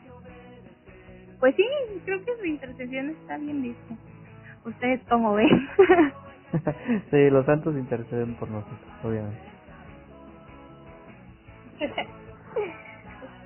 [1.40, 1.66] pues sí
[2.06, 3.98] creo que su intercesión está bien visto
[4.66, 5.68] ustedes como ven.
[7.12, 9.49] Sí los santos interceden por nosotros obviamente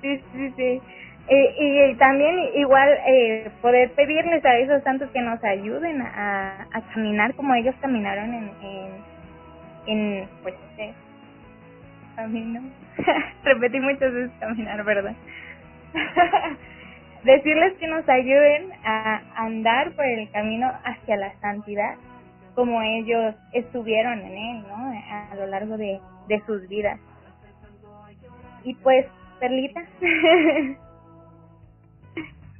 [0.02, 0.82] sí, sí, sí.
[1.26, 7.34] Eh, y también igual eh, poder pedirles a esos santos que nos ayuden a, caminar
[7.34, 8.50] como ellos caminaron en,
[9.86, 10.92] en, pues, eh,
[12.14, 12.60] camino.
[13.44, 15.14] Repetí muchas veces caminar, ¿verdad?
[17.24, 21.94] Decirles que nos ayuden a andar por el camino hacia la santidad
[22.54, 24.92] como ellos estuvieron en él, ¿no?
[25.10, 26.00] A lo largo de
[26.46, 27.00] sus vidas.
[28.64, 29.06] Y pues,
[29.40, 29.82] Perlita,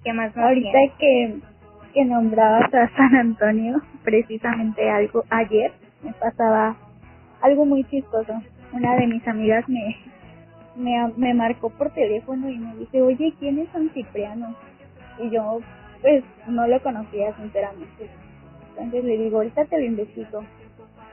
[0.04, 1.40] ¿qué más Ahorita que,
[1.94, 6.76] que nombrabas a San Antonio, precisamente algo ayer me pasaba
[7.40, 8.34] algo muy chistoso.
[8.72, 9.96] Una de mis amigas me,
[10.76, 14.54] me, me marcó por teléfono y me dice, oye, ¿quién es San Cipriano?
[15.18, 15.60] Y yo,
[16.02, 18.10] pues, no lo conocía sinceramente.
[18.70, 20.44] Entonces le digo, ahorita te lo investigo.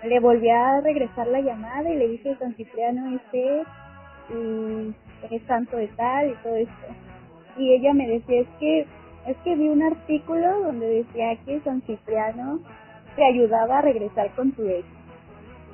[0.04, 3.64] Le volví a regresar la llamada y le dije, San Cipriano este
[4.34, 4.94] y
[5.32, 6.88] es santo de tal y todo esto.
[7.58, 8.88] Y ella me decía, es que,
[9.28, 12.60] es que vi un artículo donde decía que San Cipriano
[13.16, 14.86] te ayudaba a regresar con tu ex.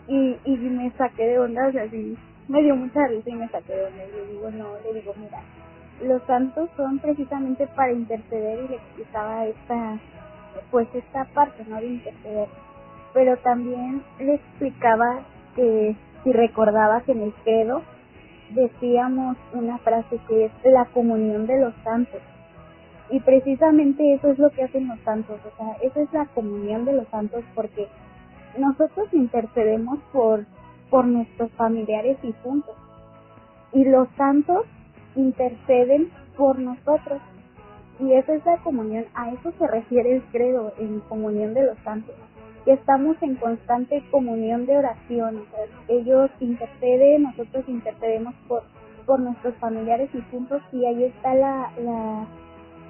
[0.08, 3.48] Y, y me saqué de onda, o sea, sí, me dio mucha risa y me
[3.50, 4.04] saqué de onda.
[4.06, 5.42] Y le digo, no, le digo, mira,
[6.02, 10.00] los santos son precisamente para interceder y le explicaba esta,
[10.72, 11.78] pues esta parte, ¿no?
[11.78, 12.48] De interceder.
[13.14, 15.22] Pero también le explicaba
[15.56, 17.82] que si recordaba que en el credo
[18.52, 22.22] decíamos una frase que es la comunión de los santos.
[23.10, 26.84] Y precisamente eso es lo que hacen los santos, o sea, esa es la comunión
[26.84, 27.88] de los santos porque
[28.58, 30.46] nosotros intercedemos por,
[30.90, 32.76] por nuestros familiares y juntos.
[33.72, 34.66] Y los santos
[35.16, 37.22] interceden por nosotros.
[38.00, 41.78] Y esa es la comunión, a eso se refiere el credo en comunión de los
[41.80, 42.16] santos
[42.68, 45.46] que estamos en constante comunión de oración.
[45.88, 48.64] ellos interceden, nosotros intercedemos por,
[49.06, 52.28] por nuestros familiares y juntos y ahí está la, la,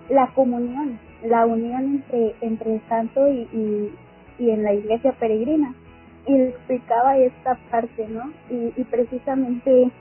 [0.09, 3.95] la comunión, la unión entre, entre el santo y, y,
[4.39, 5.75] y en la iglesia peregrina.
[6.25, 8.31] Y explicaba esta parte, ¿no?
[8.49, 9.91] Y, y precisamente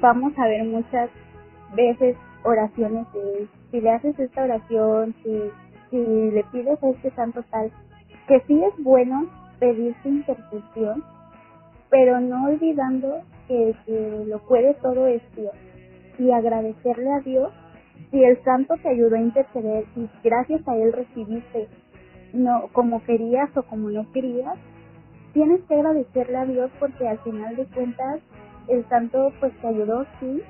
[0.00, 1.10] vamos a ver muchas
[1.76, 5.42] veces oraciones de si le haces esta oración, si,
[5.90, 5.98] si
[6.30, 7.70] le pides a este santo tal,
[8.26, 9.26] que sí es bueno
[9.58, 11.04] pedir su intercesión,
[11.90, 13.74] pero no olvidando que,
[14.26, 15.54] lo puede todo es Dios
[16.18, 17.52] y agradecerle a Dios
[18.10, 21.68] si el santo te ayudó a interceder y gracias a él recibiste
[22.32, 24.56] no como querías o como no querías,
[25.32, 28.20] tienes que agradecerle a Dios porque al final de cuentas
[28.68, 30.42] el santo pues te ayudó sí,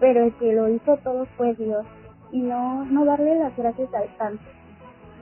[0.00, 1.84] pero el que lo hizo todo fue Dios.
[2.32, 4.42] Y no no darle las gracias al santo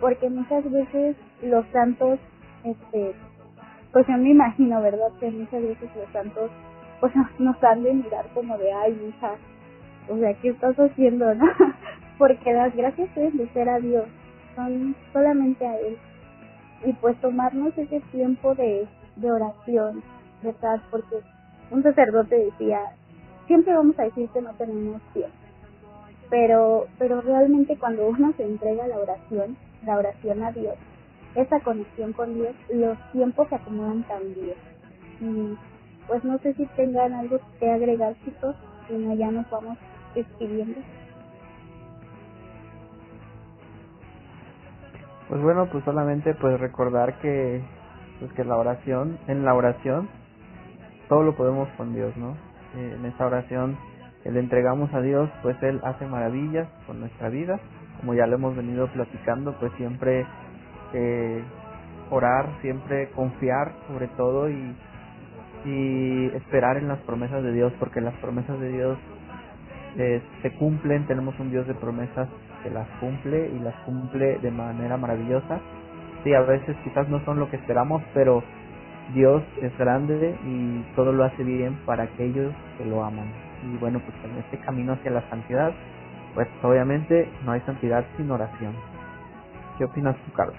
[0.03, 2.19] porque muchas veces los santos,
[2.65, 3.15] este,
[3.93, 5.13] pues yo me imagino, ¿verdad?
[5.21, 6.51] Que muchas veces los santos,
[6.99, 9.37] pues nos han de mirar como de, ay, hija,
[10.09, 11.47] o sea, ¿qué estás haciendo, no?
[12.19, 14.07] porque las gracias deben de ser a Dios,
[14.57, 15.97] son solamente a Él.
[16.85, 20.03] Y pues tomarnos ese tiempo de, de oración,
[20.43, 20.81] ¿verdad?
[20.91, 21.21] Porque
[21.71, 22.81] un sacerdote decía,
[23.47, 25.37] siempre vamos a decir que no tenemos tiempo.
[26.29, 30.75] Pero, pero realmente cuando uno se entrega a la oración, la oración a Dios,
[31.35, 34.57] esa conexión con Dios, los tiempos se acomodan también.
[35.21, 35.57] Y,
[36.07, 38.57] pues no sé si tengan algo que agregar chicos,
[38.89, 39.79] si no ya nos vamos
[40.15, 40.81] despidiendo.
[45.29, 47.63] Pues bueno, pues solamente pues recordar que
[48.19, 50.09] pues que la oración, en la oración
[51.09, 52.37] todo lo podemos con Dios, ¿no?
[52.77, 53.77] Eh, en esta oración
[54.23, 57.61] que le entregamos a Dios, pues Él hace maravillas con nuestra vida,
[58.01, 60.27] como ya lo hemos venido platicando, pues siempre
[60.93, 61.43] eh,
[62.11, 64.77] orar, siempre confiar sobre todo y,
[65.65, 68.99] y esperar en las promesas de Dios, porque las promesas de Dios
[69.99, 72.29] eh, se cumplen, tenemos un Dios de promesas
[72.63, 75.61] que las cumple y las cumple de manera maravillosa.
[76.25, 78.43] Sí, a veces quizás no son lo que esperamos, pero
[79.15, 83.27] Dios es grande y todo lo hace bien para aquellos que lo aman.
[83.65, 85.73] Y bueno, pues en este camino hacia la santidad,
[86.35, 88.75] pues obviamente no hay santidad sin oración.
[89.79, 90.57] ¿Qué opinas tú, Carlos?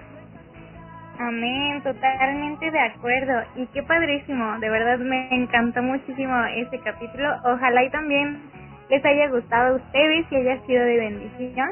[1.20, 3.44] Amén, totalmente de acuerdo.
[3.56, 7.30] Y qué padrísimo, de verdad me encantó muchísimo este capítulo.
[7.46, 8.42] Ojalá y también
[8.90, 11.70] les haya gustado a ustedes y haya sido de bendición.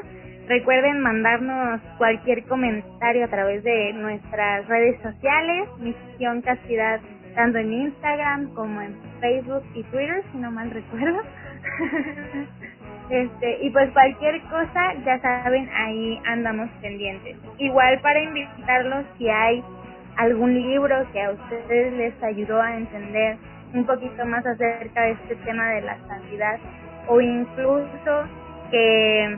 [0.48, 7.00] Recuerden mandarnos cualquier comentario a través de nuestras redes sociales, Misión Castidad,
[7.34, 11.20] tanto en Instagram como en Facebook y Twitter, si no mal recuerdo.
[13.10, 17.36] este, y pues cualquier cosa, ya saben, ahí andamos pendientes.
[17.58, 19.62] Igual para invitarlos si hay
[20.16, 23.36] algún libro que a ustedes les ayudó a entender
[23.74, 26.58] un poquito más acerca de este tema de la santidad
[27.08, 28.24] o incluso
[28.70, 29.36] que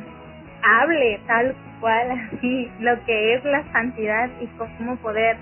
[0.63, 5.37] hable tal cual así lo que es la santidad y cómo poder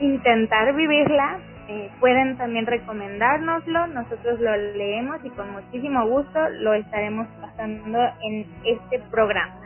[0.00, 1.38] intentar vivirla,
[1.68, 8.46] eh, pueden también recomendárnoslo, nosotros lo leemos y con muchísimo gusto lo estaremos pasando en
[8.64, 9.60] este programa.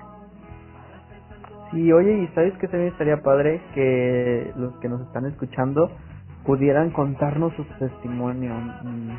[1.72, 5.90] Sí, oye, y sabes que también estaría padre que los que nos están escuchando
[6.46, 9.10] pudieran contarnos su testimonio, mm,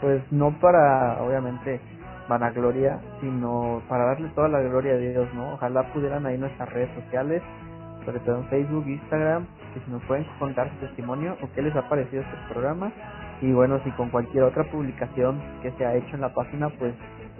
[0.00, 1.80] pues no para, obviamente,
[2.28, 5.54] vanagloria, sino para darle toda la gloria a Dios, ¿no?
[5.54, 7.42] Ojalá pudieran ahí nuestras redes sociales,
[8.06, 11.74] sobre todo en Facebook, Instagram, que si nos pueden contar su testimonio o qué les
[11.76, 12.92] ha parecido este programa.
[13.40, 16.94] Y bueno, si con cualquier otra publicación que se ha hecho en la página, pues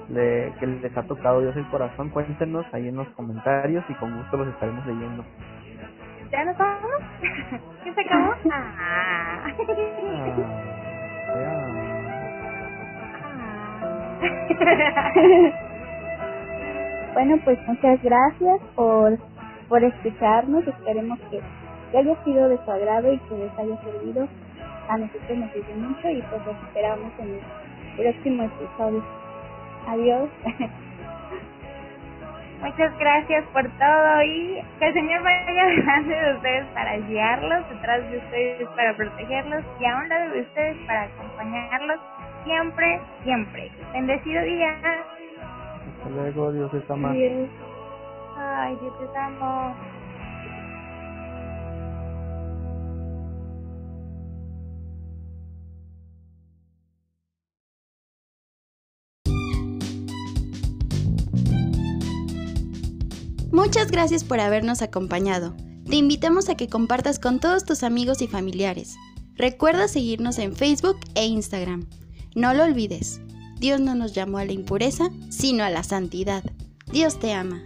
[0.08, 4.16] le, que les ha tocado Dios el corazón, cuéntenos ahí en los comentarios y con
[4.16, 5.24] gusto los estaremos leyendo.
[6.30, 7.02] ¿Ya nos vamos?
[7.84, 8.34] ¿Qué se acabó?
[8.52, 9.46] Ah.
[9.46, 9.52] Ah,
[17.14, 19.18] bueno, pues muchas gracias por,
[19.68, 20.66] por escucharnos.
[20.66, 21.40] Esperemos que,
[21.90, 24.28] que haya sido de su agrado y que les haya servido.
[24.88, 27.40] A nosotros nos sirve mucho y pues los esperamos en el
[27.96, 29.04] próximo episodio.
[29.86, 30.28] Adiós.
[32.60, 38.10] Muchas gracias por todo y que el Señor vaya delante de ustedes para guiarlos, detrás
[38.10, 42.00] de ustedes para protegerlos y a un lado de ustedes para acompañarlos
[42.44, 43.70] siempre, siempre.
[43.92, 44.74] Bendecido día.
[45.96, 47.12] Hasta luego, Dios te ama.
[48.36, 49.74] Ay, Dios te amo.
[63.62, 65.54] Muchas gracias por habernos acompañado.
[65.84, 68.96] Te invitamos a que compartas con todos tus amigos y familiares.
[69.34, 71.86] Recuerda seguirnos en Facebook e Instagram.
[72.34, 73.20] No lo olvides,
[73.58, 76.42] Dios no nos llamó a la impureza, sino a la santidad.
[76.90, 77.62] Dios te ama.